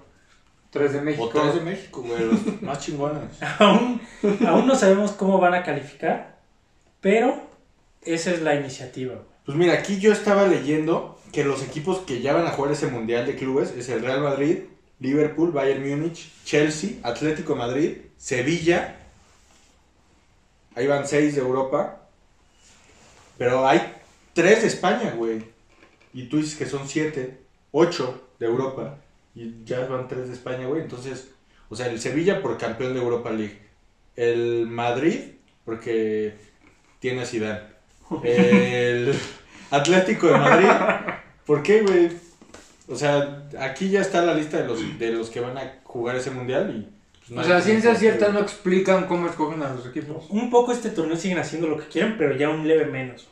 tres 0.71 0.93
de 0.93 1.01
México. 1.01 1.25
O 1.25 1.29
tres 1.29 1.53
de 1.55 1.61
México, 1.61 2.01
güey, 2.01 2.25
los 2.25 2.61
más 2.61 2.79
chingones. 2.79 3.23
aún, 3.59 4.01
aún 4.47 4.65
no 4.67 4.75
sabemos 4.75 5.11
cómo 5.11 5.37
van 5.39 5.53
a 5.53 5.63
calificar, 5.63 6.39
pero 6.99 7.39
esa 8.01 8.31
es 8.31 8.41
la 8.41 8.55
iniciativa. 8.55 9.13
güey. 9.13 9.25
Pues 9.45 9.57
mira, 9.57 9.73
aquí 9.73 9.99
yo 9.99 10.11
estaba 10.11 10.47
leyendo 10.47 11.19
que 11.31 11.43
los 11.43 11.61
equipos 11.63 11.99
que 11.99 12.21
ya 12.21 12.33
van 12.33 12.47
a 12.47 12.51
jugar 12.51 12.71
ese 12.71 12.87
Mundial 12.87 13.25
de 13.25 13.35
Clubes 13.35 13.71
es 13.71 13.89
el 13.89 14.01
Real 14.01 14.21
Madrid, 14.21 14.59
Liverpool, 14.99 15.51
Bayern 15.51 15.87
Múnich, 15.87 16.29
Chelsea, 16.45 16.91
Atlético 17.03 17.53
de 17.53 17.59
Madrid, 17.59 17.97
Sevilla. 18.17 18.97
Ahí 20.75 20.87
van 20.87 21.07
seis 21.07 21.35
de 21.35 21.41
Europa. 21.41 21.97
Pero 23.37 23.67
hay 23.67 23.81
tres 24.33 24.61
de 24.61 24.67
España, 24.67 25.13
güey. 25.17 25.43
Y 26.13 26.25
tú 26.25 26.37
dices 26.37 26.55
que 26.55 26.65
son 26.65 26.87
siete, 26.87 27.41
ocho 27.71 28.29
de 28.39 28.45
Europa. 28.45 28.97
Y 29.35 29.63
ya 29.63 29.85
van 29.85 30.07
tres 30.07 30.27
de 30.27 30.33
España, 30.33 30.67
güey. 30.67 30.81
Entonces, 30.81 31.31
o 31.69 31.75
sea, 31.75 31.87
el 31.87 31.99
Sevilla 31.99 32.41
por 32.41 32.57
campeón 32.57 32.93
de 32.93 32.99
Europa 32.99 33.31
League. 33.31 33.59
El 34.15 34.67
Madrid, 34.67 35.19
porque 35.65 36.35
tiene 36.99 37.21
a 37.21 37.25
Zidane. 37.25 37.61
El 38.23 39.13
Atlético 39.71 40.27
de 40.27 40.37
Madrid, 40.37 40.67
¿por 41.45 41.63
qué, 41.63 41.81
güey? 41.81 42.11
O 42.87 42.95
sea, 42.95 43.47
aquí 43.59 43.89
ya 43.89 44.01
está 44.01 44.21
la 44.21 44.33
lista 44.33 44.57
de 44.61 44.67
los, 44.67 44.99
de 44.99 45.11
los 45.13 45.29
que 45.29 45.39
van 45.39 45.57
a 45.57 45.79
jugar 45.83 46.17
ese 46.17 46.31
mundial 46.31 46.75
y... 46.75 47.33
pues, 47.33 47.37
O 47.37 47.43
sea, 47.43 47.61
tiene 47.61 47.81
ciencia 47.81 47.93
por 47.93 47.97
qué, 47.99 47.99
cierta 47.99 48.25
güey. 48.25 48.33
no 48.33 48.39
explican 48.41 49.07
cómo 49.07 49.27
escogen 49.27 49.63
a 49.63 49.73
los 49.73 49.85
equipos. 49.87 50.25
Un 50.29 50.49
poco 50.49 50.73
este 50.73 50.89
torneo 50.89 51.15
siguen 51.15 51.39
haciendo 51.39 51.67
lo 51.67 51.77
que 51.77 51.87
quieren, 51.87 52.17
pero 52.17 52.35
ya 52.35 52.49
un 52.49 52.67
leve 52.67 52.85
menos. 52.85 53.29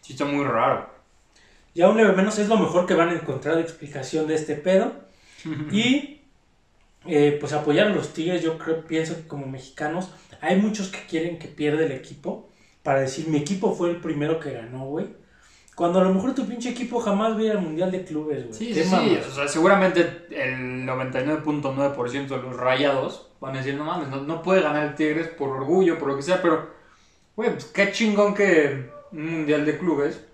Sí, 0.00 0.12
está 0.14 0.24
muy 0.24 0.44
raro. 0.44 0.88
Ya 1.76 1.90
un 1.90 1.98
leve 1.98 2.14
menos 2.14 2.38
es 2.38 2.48
lo 2.48 2.56
mejor 2.56 2.86
que 2.86 2.94
van 2.94 3.10
a 3.10 3.12
encontrar 3.12 3.56
de 3.56 3.60
explicación 3.60 4.26
de 4.26 4.34
este 4.34 4.56
pedo. 4.56 4.92
Y 5.70 6.22
eh, 7.04 7.36
pues 7.38 7.52
apoyar 7.52 7.88
a 7.88 7.90
los 7.90 8.14
Tigres, 8.14 8.42
yo 8.42 8.56
creo, 8.56 8.84
pienso 8.86 9.14
que 9.14 9.28
como 9.28 9.46
mexicanos, 9.46 10.10
hay 10.40 10.56
muchos 10.56 10.88
que 10.88 11.00
quieren 11.06 11.38
que 11.38 11.48
pierda 11.48 11.84
el 11.84 11.92
equipo 11.92 12.48
para 12.82 13.00
decir, 13.00 13.28
mi 13.28 13.36
equipo 13.36 13.74
fue 13.74 13.90
el 13.90 13.96
primero 13.98 14.40
que 14.40 14.52
ganó, 14.52 14.86
güey. 14.86 15.06
Cuando 15.74 16.00
a 16.00 16.04
lo 16.04 16.14
mejor 16.14 16.34
tu 16.34 16.46
pinche 16.48 16.70
equipo 16.70 16.98
jamás 16.98 17.34
va 17.34 17.40
a 17.40 17.42
ir 17.42 17.50
al 17.50 17.60
Mundial 17.60 17.90
de 17.90 18.04
Clubes, 18.04 18.44
güey. 18.44 18.54
Sí, 18.54 18.72
¿Qué 18.72 18.82
sí, 18.82 18.90
sí. 18.90 19.18
O 19.28 19.34
sea, 19.34 19.46
seguramente 19.46 20.00
el 20.30 20.86
99.9% 20.86 22.28
de 22.28 22.38
los 22.38 22.56
rayados 22.56 23.30
van 23.38 23.54
a 23.54 23.58
decir, 23.58 23.74
no 23.74 23.84
mames, 23.84 24.08
no, 24.08 24.22
no 24.22 24.42
puede 24.42 24.62
ganar 24.62 24.86
el 24.86 24.94
Tigres 24.94 25.28
por 25.28 25.50
orgullo, 25.50 25.98
por 25.98 26.08
lo 26.08 26.16
que 26.16 26.22
sea, 26.22 26.40
pero, 26.40 26.70
güey, 27.36 27.50
pues 27.50 27.66
qué 27.66 27.92
chingón 27.92 28.32
que 28.32 28.90
un 29.12 29.30
mundial 29.30 29.66
de 29.66 29.76
clubes 29.76 30.24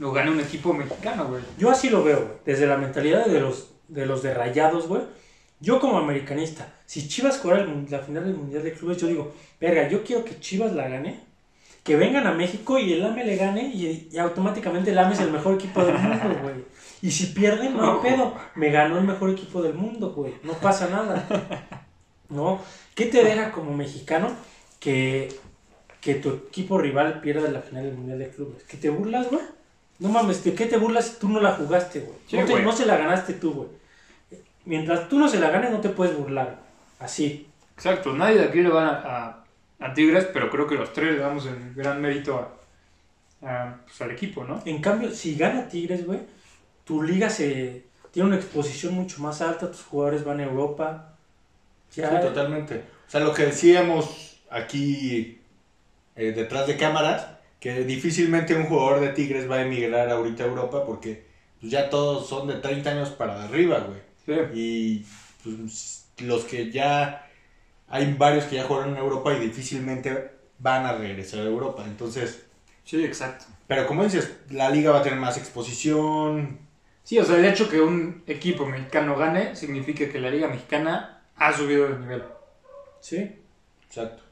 lo 0.00 0.12
gane 0.12 0.30
un 0.30 0.40
equipo 0.40 0.72
mexicano, 0.72 1.28
güey. 1.28 1.42
Yo 1.58 1.70
así 1.70 1.90
lo 1.90 2.02
veo, 2.02 2.16
güey. 2.16 2.38
Desde 2.46 2.66
la 2.66 2.78
mentalidad 2.78 3.26
de 3.26 3.38
los 3.38 3.68
de, 3.86 4.06
los 4.06 4.22
de 4.22 4.32
rayados, 4.32 4.88
güey. 4.88 5.02
Yo 5.60 5.78
como 5.78 5.98
americanista, 5.98 6.72
si 6.86 7.06
Chivas 7.06 7.38
juega 7.38 7.66
la 7.90 7.98
final 7.98 8.24
del 8.24 8.34
Mundial 8.34 8.62
de 8.62 8.72
Clubes, 8.72 8.96
yo 8.96 9.08
digo, 9.08 9.34
verga, 9.60 9.88
yo 9.88 10.02
quiero 10.02 10.24
que 10.24 10.40
Chivas 10.40 10.72
la 10.72 10.88
gane. 10.88 11.20
Que 11.84 11.96
vengan 11.96 12.26
a 12.26 12.32
México 12.32 12.78
y 12.78 12.94
el 12.94 13.04
AME 13.04 13.24
le 13.24 13.36
gane 13.36 13.68
y, 13.74 14.08
y 14.10 14.18
automáticamente 14.18 14.90
el 14.90 14.98
AME 14.98 15.12
es 15.12 15.20
el 15.20 15.32
mejor 15.32 15.56
equipo 15.56 15.84
del 15.84 15.98
mundo, 15.98 16.38
güey. 16.42 16.64
Y 17.02 17.10
si 17.10 17.26
pierden, 17.26 17.76
no 17.76 17.92
hay 17.92 18.10
pedo. 18.10 18.34
Me 18.54 18.70
ganó 18.70 18.96
el 18.96 19.04
mejor 19.04 19.28
equipo 19.28 19.60
del 19.60 19.74
mundo, 19.74 20.12
güey. 20.12 20.32
No 20.44 20.54
pasa 20.54 20.88
nada. 20.88 21.26
¿No? 22.30 22.62
¿Qué 22.94 23.06
te 23.06 23.22
deja 23.22 23.52
como 23.52 23.74
mexicano 23.74 24.30
que, 24.78 25.28
que 26.00 26.14
tu 26.14 26.30
equipo 26.30 26.78
rival 26.78 27.20
pierda 27.20 27.50
la 27.50 27.60
final 27.60 27.84
del 27.84 27.96
Mundial 27.96 28.18
de 28.18 28.30
Clubes? 28.30 28.62
¿Que 28.64 28.78
te 28.78 28.88
burlas, 28.88 29.28
güey? 29.30 29.42
No 30.00 30.08
mames, 30.08 30.42
¿de 30.42 30.54
qué 30.54 30.66
te 30.66 30.76
burlas 30.78 31.06
si 31.06 31.18
tú 31.20 31.28
no 31.28 31.40
la 31.40 31.52
jugaste, 31.52 32.00
güey? 32.00 32.18
Sí, 32.26 32.36
no, 32.38 32.44
te- 32.46 32.52
güey. 32.52 32.64
no 32.64 32.72
se 32.72 32.86
la 32.86 32.96
ganaste 32.96 33.34
tú, 33.34 33.52
güey. 33.52 33.68
Mientras 34.64 35.08
tú 35.08 35.18
no 35.18 35.28
se 35.28 35.38
la 35.38 35.50
ganes, 35.50 35.70
no 35.70 35.80
te 35.80 35.90
puedes 35.90 36.16
burlar. 36.16 36.58
Así. 36.98 37.46
Exacto, 37.76 38.12
nadie 38.14 38.38
de 38.38 38.44
aquí 38.44 38.60
le 38.60 38.68
van 38.70 38.86
a, 38.86 38.90
a- 38.90 39.44
a 39.80 39.94
Tigres, 39.94 40.26
pero 40.32 40.50
creo 40.50 40.66
que 40.66 40.74
los 40.74 40.92
tres 40.92 41.14
le 41.14 41.20
damos 41.20 41.46
el 41.46 41.74
gran 41.74 42.00
mérito 42.00 42.36
a, 43.42 43.46
a, 43.48 43.76
pues, 43.84 44.00
al 44.02 44.10
equipo, 44.10 44.44
¿no? 44.44 44.60
En 44.64 44.80
cambio, 44.82 45.10
si 45.14 45.34
gana 45.36 45.68
Tigres, 45.68 46.04
güey, 46.06 46.20
tu 46.84 47.02
liga 47.02 47.30
se 47.30 47.84
tiene 48.10 48.28
una 48.28 48.36
exposición 48.36 48.94
mucho 48.94 49.22
más 49.22 49.40
alta, 49.40 49.70
tus 49.70 49.82
jugadores 49.82 50.24
van 50.24 50.40
a 50.40 50.44
Europa. 50.44 51.14
Ya, 51.94 52.08
Sí, 52.10 52.26
totalmente. 52.26 52.84
O 53.06 53.10
sea, 53.10 53.20
lo 53.20 53.32
que 53.34 53.46
decíamos 53.46 54.40
aquí 54.50 55.40
eh, 56.16 56.32
detrás 56.32 56.66
de 56.66 56.76
cámaras, 56.76 57.26
que 57.60 57.84
difícilmente 57.84 58.54
un 58.54 58.64
jugador 58.64 59.00
de 59.00 59.10
Tigres 59.10 59.48
va 59.50 59.56
a 59.56 59.62
emigrar 59.62 60.08
ahorita 60.08 60.44
a 60.44 60.46
Europa 60.46 60.84
porque 60.84 61.24
pues, 61.60 61.70
ya 61.70 61.90
todos 61.90 62.28
son 62.28 62.48
de 62.48 62.54
30 62.54 62.90
años 62.90 63.10
para 63.10 63.44
arriba, 63.44 63.80
güey. 63.80 64.00
Sí. 64.24 64.58
Y 64.58 65.06
pues, 65.44 66.06
los 66.18 66.44
que 66.44 66.70
ya... 66.70 67.26
Hay 67.92 68.14
varios 68.14 68.44
que 68.44 68.56
ya 68.56 68.64
jugaron 68.64 68.90
en 68.90 68.98
Europa 68.98 69.34
y 69.34 69.40
difícilmente 69.40 70.30
van 70.58 70.86
a 70.86 70.92
regresar 70.92 71.40
a 71.40 71.44
Europa. 71.44 71.84
Entonces, 71.84 72.46
Sí, 72.84 73.04
exacto. 73.04 73.46
pero 73.66 73.86
como 73.86 74.04
dices, 74.04 74.32
la 74.50 74.70
liga 74.70 74.92
va 74.92 75.00
a 75.00 75.02
tener 75.02 75.18
más 75.18 75.36
exposición. 75.36 76.58
Sí, 77.02 77.18
o 77.18 77.24
sea, 77.24 77.36
el 77.36 77.44
hecho 77.44 77.68
que 77.68 77.80
un 77.80 78.22
equipo 78.26 78.64
mexicano 78.66 79.16
gane 79.16 79.56
significa 79.56 80.08
que 80.08 80.20
la 80.20 80.30
Liga 80.30 80.48
Mexicana 80.48 81.22
ha 81.36 81.52
subido 81.52 81.88
de 81.88 81.98
nivel. 81.98 82.22
¿sí? 83.00 83.36
Exacto. 83.86 84.22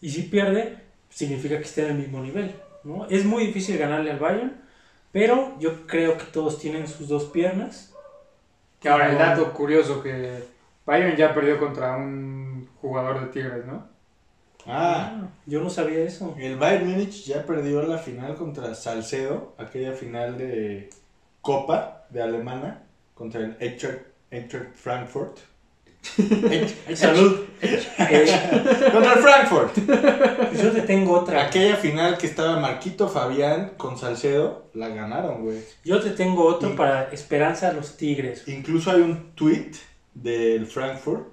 Y 0.00 0.10
si 0.10 0.22
pierde, 0.22 0.78
significa 1.10 1.58
que 1.58 1.64
está 1.64 1.82
en 1.82 1.90
el 1.90 1.98
mismo 1.98 2.20
nivel. 2.20 2.54
¿no? 2.84 3.06
Es 3.08 3.24
muy 3.24 3.46
difícil 3.46 3.76
ganarle 3.76 4.10
al 4.10 4.18
Bayern, 4.18 4.62
pero 5.12 5.58
yo 5.58 5.86
creo 5.86 6.16
que 6.16 6.24
todos 6.24 6.58
tienen 6.58 6.88
sus 6.88 7.08
dos 7.08 7.24
piernas. 7.26 7.94
Que 8.80 8.88
ahora 8.88 9.10
el 9.10 9.18
dato 9.18 9.52
curioso 9.52 10.02
que 10.02 10.42
Bayern 10.86 11.16
ya 11.16 11.34
perdió 11.34 11.58
contra 11.58 11.96
un 11.96 12.70
jugador 12.80 13.20
de 13.20 13.26
Tigres, 13.26 13.66
¿no? 13.66 13.86
Ah, 14.66 15.28
yo 15.46 15.60
no 15.60 15.68
sabía 15.68 16.00
eso. 16.00 16.34
El 16.38 16.56
Bayern 16.56 16.88
Múnich 16.88 17.24
ya 17.24 17.44
perdió 17.44 17.82
la 17.82 17.98
final 17.98 18.36
contra 18.36 18.74
Salcedo, 18.74 19.54
aquella 19.58 19.92
final 19.92 20.38
de 20.38 20.90
Copa 21.40 22.06
de 22.10 22.22
Alemana 22.22 22.82
contra 23.14 23.40
el 23.40 23.56
Eintracht 23.60 24.74
Frankfurt. 24.74 25.38
Salud. 26.94 27.40
Contra 28.92 29.12
el 29.14 29.18
Frankfurt. 29.20 29.72
pues 29.74 30.62
yo 30.62 30.70
te 30.72 30.82
tengo 30.82 31.12
otra. 31.20 31.42
Aquella 31.46 31.76
final 31.76 32.16
que 32.18 32.26
estaba 32.26 32.58
Marquito 32.58 33.08
Fabián 33.08 33.72
con 33.76 33.98
Salcedo, 33.98 34.66
la 34.74 34.88
ganaron, 34.88 35.42
güey. 35.44 35.58
Yo 35.84 36.00
te 36.00 36.10
tengo 36.10 36.44
otro 36.46 36.70
Y- 36.70 36.72
para 36.76 37.10
esperanza 37.12 37.68
a 37.68 37.72
los 37.72 37.96
Tigres. 37.96 38.44
Incluso 38.48 38.90
hay 38.90 39.00
un 39.02 39.32
tweet 39.34 39.72
del 40.14 40.66
Frankfurt 40.66 41.28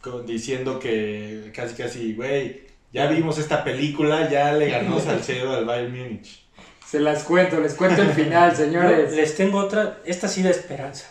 con- 0.00 0.26
diciendo 0.26 0.78
que 0.78 1.50
casi 1.54 1.74
casi, 1.80 2.14
güey, 2.14 2.62
ya 2.92 3.06
vimos 3.06 3.38
esta 3.38 3.62
película, 3.64 4.28
ya 4.28 4.52
le 4.52 4.70
ganó 4.70 4.98
Salcedo 5.00 5.54
al 5.54 5.64
Bayern 5.64 5.96
Múnich. 5.96 6.44
Se 6.86 6.98
las 7.00 7.22
cuento, 7.22 7.60
les 7.60 7.74
cuento 7.74 8.02
el 8.02 8.10
final, 8.10 8.50
Yo 8.56 8.56
señores. 8.64 9.12
les 9.12 9.36
tengo 9.36 9.58
otra, 9.58 9.98
esta 10.04 10.26
sí 10.26 10.42
de 10.42 10.50
esperanza. 10.50 11.06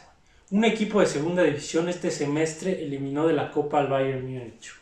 Un 0.49 0.63
equipo 0.63 1.01
de 1.01 1.07
segunda 1.07 1.43
división 1.43 1.89
este 1.89 2.09
semestre 2.09 2.83
eliminó 2.83 3.27
de 3.27 3.33
la 3.33 3.51
Copa 3.51 3.79
al 3.79 3.87
Bayern 3.87 4.21
Múnich. 4.21 4.73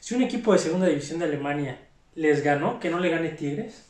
Si 0.00 0.14
un 0.14 0.22
equipo 0.22 0.52
de 0.52 0.58
segunda 0.58 0.86
división 0.86 1.18
de 1.18 1.26
Alemania 1.26 1.78
les 2.14 2.42
ganó, 2.42 2.80
que 2.80 2.88
no 2.88 2.98
le 2.98 3.10
gane 3.10 3.30
Tigres, 3.30 3.84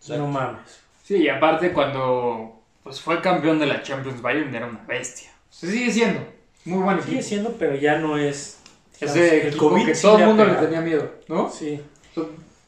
Exacto. 0.00 0.22
no 0.22 0.28
mames. 0.28 0.80
Sí, 1.04 1.16
y 1.16 1.28
aparte 1.28 1.72
cuando 1.72 2.60
pues, 2.82 3.00
fue 3.00 3.20
campeón 3.22 3.58
de 3.58 3.66
la 3.66 3.82
Champions 3.82 4.20
Bayern 4.20 4.54
era 4.54 4.66
una 4.66 4.84
bestia. 4.86 5.30
Se 5.48 5.70
sigue 5.70 5.90
siendo. 5.90 6.20
Muy 6.66 6.82
buen 6.82 6.96
equipo. 6.96 7.10
Sigue 7.10 7.22
siendo, 7.22 7.52
pero 7.52 7.74
ya 7.74 7.98
no 7.98 8.18
es. 8.18 8.58
digamos, 9.00 9.16
Ese 9.20 9.48
equipo 9.48 9.74
que 9.74 9.94
sí 9.94 10.02
todo 10.02 10.18
el 10.18 10.26
mundo 10.26 10.44
le 10.44 10.54
tenía 10.54 10.80
miedo, 10.82 11.14
¿no? 11.28 11.50
Sí. 11.50 11.80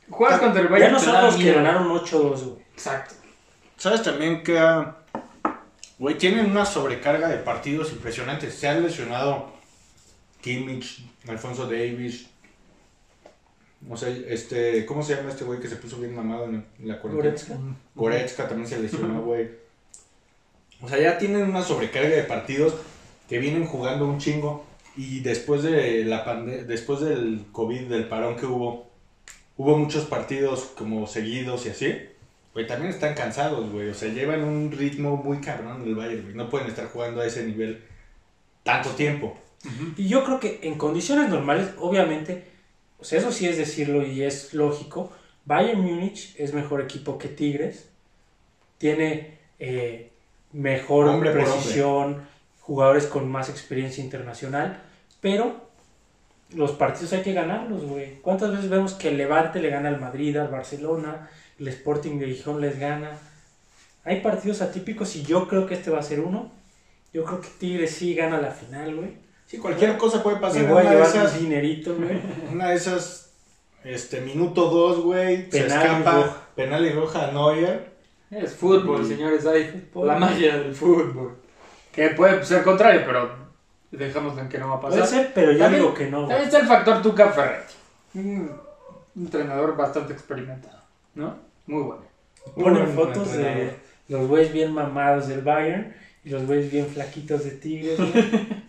Juegas 0.09 0.41
contra 0.41 0.63
el 0.63 0.69
Ya 0.69 0.73
Bayern 0.73 0.93
no 0.93 0.99
te 0.99 1.05
son 1.05 1.23
los 1.23 1.37
que 1.37 1.53
ganaron 1.53 1.89
8-2, 1.89 2.45
güey. 2.45 2.65
Exacto. 2.73 3.15
¿Sabes 3.77 4.03
también 4.03 4.43
que, 4.43 4.59
güey, 6.03 6.19
tienen 6.19 6.51
una 6.51 6.67
sobrecarga 6.67 7.29
de 7.29 7.39
partidos 7.39 7.93
impresionantes? 7.93 8.55
Se 8.55 8.67
han 8.67 8.83
lesionado 8.83 9.53
Kimmich, 10.41 11.07
Alfonso 11.29 11.67
Davis, 11.67 12.27
no 13.83 13.97
sé, 13.97 14.27
este, 14.29 14.85
¿cómo 14.85 15.05
se 15.05 15.15
llama 15.15 15.31
este 15.31 15.45
güey 15.45 15.61
que 15.61 15.69
se 15.69 15.77
puso 15.77 15.99
bien 15.99 16.13
mamado 16.13 16.47
en, 16.47 16.67
en 16.81 16.89
la 16.89 17.01
cuarentena? 17.01 17.31
Goretzka. 17.31 17.59
Goretzka 17.95 18.49
también 18.49 18.69
se 18.69 18.81
lesionó, 18.81 19.23
güey. 19.23 19.49
O 20.81 20.89
sea, 20.89 20.99
ya 20.99 21.19
tienen 21.19 21.45
una 21.45 21.63
sobrecarga 21.63 22.17
de 22.17 22.25
partidos 22.25 22.75
que 23.29 23.39
vienen 23.39 23.65
jugando 23.65 24.05
un 24.09 24.19
chingo. 24.19 24.65
Y 24.97 25.21
después 25.21 25.63
de 25.63 26.05
la 26.05 26.25
pande 26.25 26.65
después 26.65 27.01
del 27.01 27.47
COVID, 27.53 27.83
del 27.83 28.09
parón 28.09 28.35
que 28.35 28.47
hubo, 28.47 28.91
hubo 29.57 29.79
muchos 29.79 30.05
partidos 30.07 30.73
como 30.77 31.07
seguidos 31.07 31.65
y 31.67 31.69
así. 31.69 31.95
Güey, 32.53 32.67
también 32.67 32.93
están 32.93 33.15
cansados, 33.15 33.71
güey. 33.71 33.89
O 33.89 33.95
sea, 33.95 34.13
llevan 34.13 34.45
un 34.45 34.71
ritmo 34.71 35.17
muy 35.17 35.39
cabrón 35.39 35.83
el 35.85 35.95
Bayern, 35.95 36.23
güey. 36.25 36.35
No 36.35 36.51
pueden 36.51 36.69
estar 36.69 36.87
jugando 36.87 37.21
a 37.21 37.27
ese 37.27 37.45
nivel 37.45 37.83
tanto 38.63 38.91
tiempo. 38.91 39.37
Y 39.97 40.09
yo 40.09 40.25
creo 40.25 40.41
que 40.41 40.61
en 40.63 40.77
condiciones 40.77 41.31
normales, 41.31 41.71
obviamente, 41.79 42.45
o 42.99 43.05
sea, 43.05 43.19
eso 43.19 43.33
sí 43.33 43.47
es 43.47 43.57
decirlo 43.57 44.05
y 44.05 44.23
es 44.23 44.53
lógico. 44.55 45.13
Bayern 45.45 45.81
Múnich 45.81 46.35
es 46.39 46.53
mejor 46.53 46.81
equipo 46.81 47.19
que 47.19 47.29
Tigres. 47.29 47.89
Tiene 48.79 49.39
eh, 49.59 50.11
mejor 50.53 51.09
Hombre 51.09 51.31
precisión, 51.31 52.27
jugadores 52.61 53.07
con 53.07 53.31
más 53.31 53.49
experiencia 53.49 54.05
internacional. 54.05 54.83
Pero 55.21 55.69
los 56.55 56.73
partidos 56.73 57.13
hay 57.13 57.23
que 57.23 57.33
ganarlos, 57.33 57.85
güey. 57.85 58.17
¿Cuántas 58.21 58.51
veces 58.51 58.69
vemos 58.69 58.95
que 58.95 59.09
el 59.09 59.17
Levante 59.17 59.61
le 59.61 59.71
gana 59.71 59.89
al 59.89 60.01
Madrid, 60.01 60.37
al 60.37 60.49
Barcelona, 60.49 61.31
el 61.63 61.69
Sporting 61.69 62.19
de 62.19 62.27
Gijón 62.27 62.61
les 62.61 62.79
gana? 62.79 63.11
Hay 64.05 64.21
partidos 64.21 64.63
atípicos 64.63 65.15
y 65.17 65.23
yo 65.23 65.47
creo 65.49 65.67
que 65.67 65.75
este 65.75 65.91
va 65.91 65.99
a 66.01 66.03
ser 66.03 66.21
uno. 66.21 66.51
Yo 67.13 67.25
creo 67.25 67.41
que 67.41 67.49
Tigres 67.59 67.93
sí 67.95 68.15
gana 68.15 68.41
la 68.41 68.51
final, 68.51 68.97
güey. 68.97 69.13
Sí, 69.47 69.59
cualquier 69.59 69.97
cosa 69.99 70.23
puede 70.23 70.37
pasar. 70.39 70.63
Me 70.63 70.69
voy 70.73 70.79
a 70.79 70.81
Una 70.83 70.91
de 70.91 70.97
llevar 70.97 71.09
esas, 71.11 71.33
un 71.35 71.39
dinerito, 71.41 71.95
güey. 71.95 72.21
una 72.53 72.71
de 72.71 72.75
esas 72.77 73.33
este, 73.85 74.21
minuto 74.23 74.69
dos, 74.71 75.01
güey. 75.03 75.51
Se 75.51 75.63
Penal 75.63 75.69
y 75.87 75.89
escapa. 75.91 76.13
roja. 76.17 76.37
Penal 76.57 76.87
y 76.87 76.91
roja 76.91 77.29
a 77.29 77.33
Neuer. 77.33 77.93
Es 78.31 78.55
fútbol, 78.55 79.03
Y- 79.05 79.09
señores. 79.09 79.45
Hay 79.47 79.89
Fútbol. 79.93 80.09
la 80.09 80.19
magia 80.19 80.57
del 80.59 80.75
fútbol. 80.75 81.37
Que 81.93 82.09
puede 82.11 82.43
ser 82.45 82.63
contrario, 82.65 83.03
pero 83.05 83.31
dejamos 83.91 84.39
en 84.39 84.49
que 84.49 84.57
no 84.59 84.69
va 84.71 84.77
a 84.77 84.81
pasar. 84.81 85.01
Puede 85.01 85.11
ser, 85.13 85.33
pero 85.35 85.53
yo 85.53 85.59
También- 85.59 85.83
digo 85.83 85.95
que 85.95 86.07
no. 86.11 86.19
güey. 86.25 86.29
También 86.31 86.47
está 86.49 86.59
el 86.61 86.67
factor 86.67 87.03
Tuca 87.03 87.29
Ferretti. 87.31 87.75
Un 88.15 88.51
entrenador 89.17 89.77
bastante 89.77 90.15
experimentado, 90.15 90.79
¿no? 91.15 91.37
Muy 91.67 91.83
bueno. 91.83 92.03
Muy 92.57 92.65
Ponen 92.65 92.95
buen 92.95 92.95
fotos 92.95 93.33
de 93.33 93.75
los 94.09 94.27
güeyes 94.27 94.53
bien 94.53 94.73
mamados 94.73 95.29
del 95.29 95.43
Bayern 95.43 95.95
y 96.25 96.31
los 96.31 96.47
güeyes 96.47 96.71
bien 96.71 96.87
flaquitos 96.87 97.45
de 97.45 97.51
Tigres. 97.53 97.99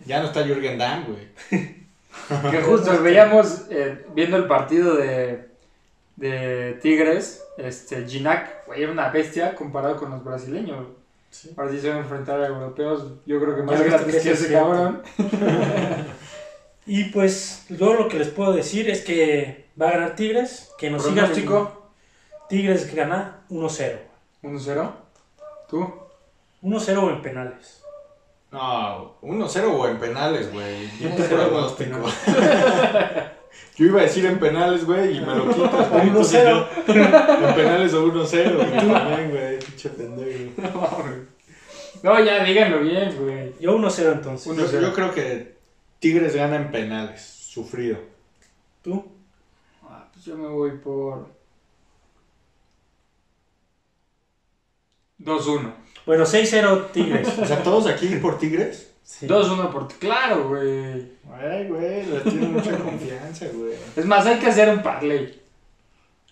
Ya 0.06 0.20
no 0.20 0.26
está 0.26 0.44
Jürgen 0.44 0.76
Damm, 0.78 1.06
güey. 1.06 1.28
Que 2.50 2.62
justo 2.62 3.02
veíamos, 3.02 3.66
eh, 3.70 4.04
viendo 4.14 4.36
el 4.36 4.46
partido 4.46 4.94
de, 4.94 5.48
de 6.16 6.78
Tigres, 6.80 7.42
este, 7.58 8.06
Ginac, 8.06 8.66
güey, 8.66 8.82
era 8.82 8.92
una 8.92 9.08
bestia 9.08 9.54
comparado 9.54 9.96
con 9.96 10.10
los 10.10 10.22
brasileños. 10.22 10.86
Ahora 11.56 11.72
sí 11.72 11.80
se 11.80 11.88
van 11.88 11.98
a 11.98 12.00
enfrentar 12.00 12.40
a 12.40 12.46
europeos, 12.46 13.14
yo 13.26 13.40
creo 13.40 13.56
que 13.56 13.62
más 13.62 13.82
grandes 13.82 14.06
que 14.06 14.12
que 14.12 14.18
eso 14.18 14.30
es 14.30 14.40
ese 14.42 14.52
cabrón. 14.52 15.02
Y 16.86 17.04
pues 17.04 17.64
yo 17.70 17.94
lo 17.94 18.08
que 18.08 18.18
les 18.18 18.28
puedo 18.28 18.52
decir 18.52 18.90
es 18.90 19.02
que 19.02 19.66
va 19.80 19.88
a 19.88 19.92
ganar 19.92 20.16
Tigres, 20.16 20.70
que 20.78 20.90
nos 20.90 21.02
sigan. 21.02 21.16
Pronóstico, 21.16 21.83
Tigres 22.48 22.94
gana 22.94 23.40
1-0. 23.50 23.98
1-0. 24.42 24.92
¿Tú? 25.68 25.94
1-0 26.62 26.98
o 27.02 27.10
en 27.10 27.22
penales. 27.22 27.82
No, 28.50 29.20
1-0 29.22 29.64
o 29.74 29.88
en 29.88 29.98
penales, 29.98 30.52
güey. 30.52 30.88
Yo 31.00 31.10
pronóstico. 31.28 31.98
Iba 33.78 34.00
a 34.00 34.04
decir 34.04 34.24
en 34.26 34.38
penales, 34.38 34.84
güey, 34.84 35.16
y 35.16 35.20
me 35.20 35.34
lo 35.34 35.48
quitas, 35.48 35.90
güey. 35.90 36.02
entonces 36.08 36.44
1-0. 36.46 36.66
yo- 36.86 36.94
En 37.48 37.54
penales 37.54 37.94
o 37.94 38.06
1-0, 38.06 38.54
güey. 38.56 38.70
También, 38.92 39.30
güey. 39.30 39.58
Pinche 39.58 39.88
pendejo. 39.90 41.04
No, 42.02 42.22
ya 42.22 42.44
díganlo 42.44 42.80
bien, 42.80 43.16
güey. 43.18 43.54
Yo 43.60 43.76
1-0 43.76 44.12
entonces. 44.12 44.46
Uno- 44.46 44.66
Yo, 44.70 44.80
yo 44.80 44.92
creo 44.94 45.12
que 45.12 45.56
Tigres 45.98 46.34
gana 46.36 46.56
en 46.56 46.70
penales. 46.70 47.22
Sufrido. 47.22 47.98
¿Tú? 48.82 49.04
Ah, 49.82 50.06
pues 50.12 50.24
yo 50.24 50.36
me 50.36 50.48
voy 50.48 50.72
por 50.72 51.26
2-1. 55.24 55.72
Bueno, 56.06 56.24
6-0 56.24 56.90
Tigres. 56.92 57.38
O 57.38 57.46
sea, 57.46 57.62
todos 57.62 57.86
aquí 57.86 58.08
por 58.16 58.38
Tigres. 58.38 58.90
Sí. 59.02 59.26
2-1 59.26 59.70
por... 59.70 59.88
Claro, 59.88 60.48
güey. 60.48 61.12
Ay, 61.32 61.68
güey, 61.68 62.06
les 62.06 62.22
tiene 62.22 62.48
mucha 62.48 62.76
confianza, 62.78 63.46
güey. 63.52 63.74
Es 63.96 64.04
más, 64.04 64.26
hay 64.26 64.38
que 64.38 64.46
hacer 64.46 64.68
un 64.68 64.82
parlay. 64.82 65.40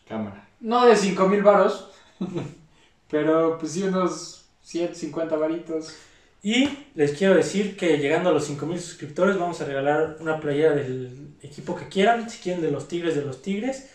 Cámara. 0.08 0.48
No 0.60 0.86
de 0.86 0.96
5 0.96 1.28
mil 1.28 1.42
varos, 1.42 1.90
pero 3.10 3.58
pues 3.58 3.72
sí 3.72 3.82
unos 3.82 4.46
150 4.62 5.36
varitos. 5.36 5.94
Y 6.42 6.68
les 6.94 7.12
quiero 7.12 7.34
decir 7.34 7.76
que 7.76 7.98
llegando 7.98 8.30
a 8.30 8.32
los 8.32 8.44
5000 8.46 8.80
suscriptores 8.80 9.38
vamos 9.38 9.60
a 9.60 9.64
regalar 9.64 10.16
una 10.20 10.40
playera 10.40 10.74
del 10.74 11.34
equipo 11.42 11.76
que 11.76 11.88
quieran. 11.88 12.28
Si 12.28 12.38
quieren 12.38 12.62
de 12.62 12.70
los 12.70 12.88
Tigres, 12.88 13.14
de 13.14 13.22
los 13.22 13.42
Tigres. 13.42 13.90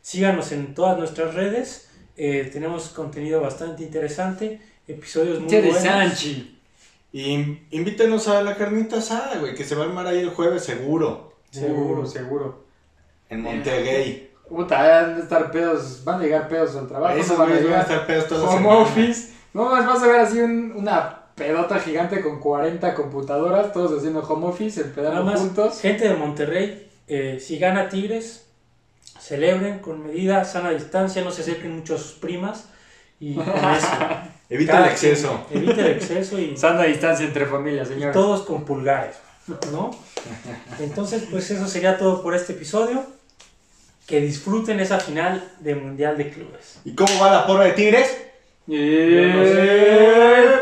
Síganos 0.00 0.52
en 0.52 0.74
todas 0.74 0.98
nuestras 0.98 1.34
redes. 1.34 1.90
Eh, 2.16 2.48
tenemos 2.52 2.88
contenido 2.90 3.40
bastante 3.40 3.82
interesante. 3.82 4.60
Episodios 4.86 5.40
muy 5.40 5.48
buenos. 5.48 5.66
Interesante. 5.76 6.46
Y 7.12 7.58
invítenos 7.70 8.28
a 8.28 8.42
la 8.42 8.56
carnita 8.56 8.96
asada, 8.98 9.38
güey, 9.38 9.54
que 9.54 9.64
se 9.64 9.74
va 9.74 9.84
a 9.84 9.86
armar 9.86 10.06
ahí 10.06 10.20
el 10.20 10.30
jueves 10.30 10.64
seguro. 10.64 11.32
Seguro, 11.50 12.06
seguro. 12.06 12.64
En 13.28 13.42
Monterrey. 13.42 14.30
Puta, 14.48 14.76
van 14.82 15.14
a 15.16 15.18
estar 15.18 15.50
pedos, 15.50 16.02
van 16.04 16.20
a 16.20 16.24
llegar 16.24 16.48
pedos 16.48 16.74
al 16.76 16.88
trabajo. 16.88 17.16
Esos 17.16 17.36
van 17.38 17.52
a 17.52 17.54
van 17.54 17.72
a 17.74 17.80
estar 17.82 18.06
pedos 18.06 18.28
toda 18.28 18.44
la 18.46 18.50
home 18.52 18.68
office. 18.82 19.32
No, 19.54 19.66
más 19.70 19.86
vas 19.86 20.02
a 20.02 20.06
ver 20.06 20.20
así 20.20 20.40
un- 20.40 20.72
una 20.76 21.20
pedota 21.34 21.78
gigante 21.78 22.20
con 22.20 22.40
40 22.40 22.94
computadoras, 22.94 23.72
todos 23.72 23.98
haciendo 23.98 24.20
home 24.20 24.46
office, 24.46 24.80
empedando 24.80 25.24
más, 25.24 25.40
juntos. 25.40 25.80
gente 25.80 26.08
de 26.08 26.14
Monterrey, 26.14 26.90
eh, 27.08 27.38
si 27.40 27.58
gana 27.58 27.88
Tigres, 27.88 28.46
celebren 29.22 29.78
con 29.78 30.04
medida, 30.06 30.44
sana 30.44 30.70
distancia, 30.70 31.22
no 31.22 31.30
se 31.30 31.42
acerquen 31.42 31.76
mucho 31.76 31.94
a 31.94 31.98
sus 31.98 32.12
primas. 32.12 32.66
Y 33.20 33.34
con 33.36 33.46
eso, 33.48 33.88
Evita 34.50 34.72
cada 34.72 34.86
el 34.86 34.92
exceso. 34.92 35.46
quien 35.48 35.62
Evite 35.62 35.80
el 35.80 35.86
exceso 35.92 36.38
y 36.40 36.56
Sana 36.56 36.82
distancia 36.84 37.24
entre 37.24 37.46
familias, 37.46 37.88
Y 37.90 37.94
señores. 37.94 38.12
todos 38.14 38.42
con 38.42 38.64
pulgares, 38.64 39.16
¿no? 39.70 39.90
Entonces, 40.80 41.24
pues 41.30 41.50
eso 41.50 41.66
sería 41.68 41.98
todo 41.98 42.22
por 42.22 42.34
este 42.34 42.52
episodio. 42.54 43.04
Que 44.06 44.20
disfruten 44.20 44.80
esa 44.80 44.98
final 44.98 45.48
de 45.60 45.76
Mundial 45.76 46.18
de 46.18 46.30
Clubes. 46.30 46.80
¿Y 46.84 46.92
cómo 46.94 47.20
va 47.20 47.30
la 47.30 47.46
porra 47.46 47.64
de 47.66 47.72
Tigres? 47.72 48.16
Eh, 48.68 50.58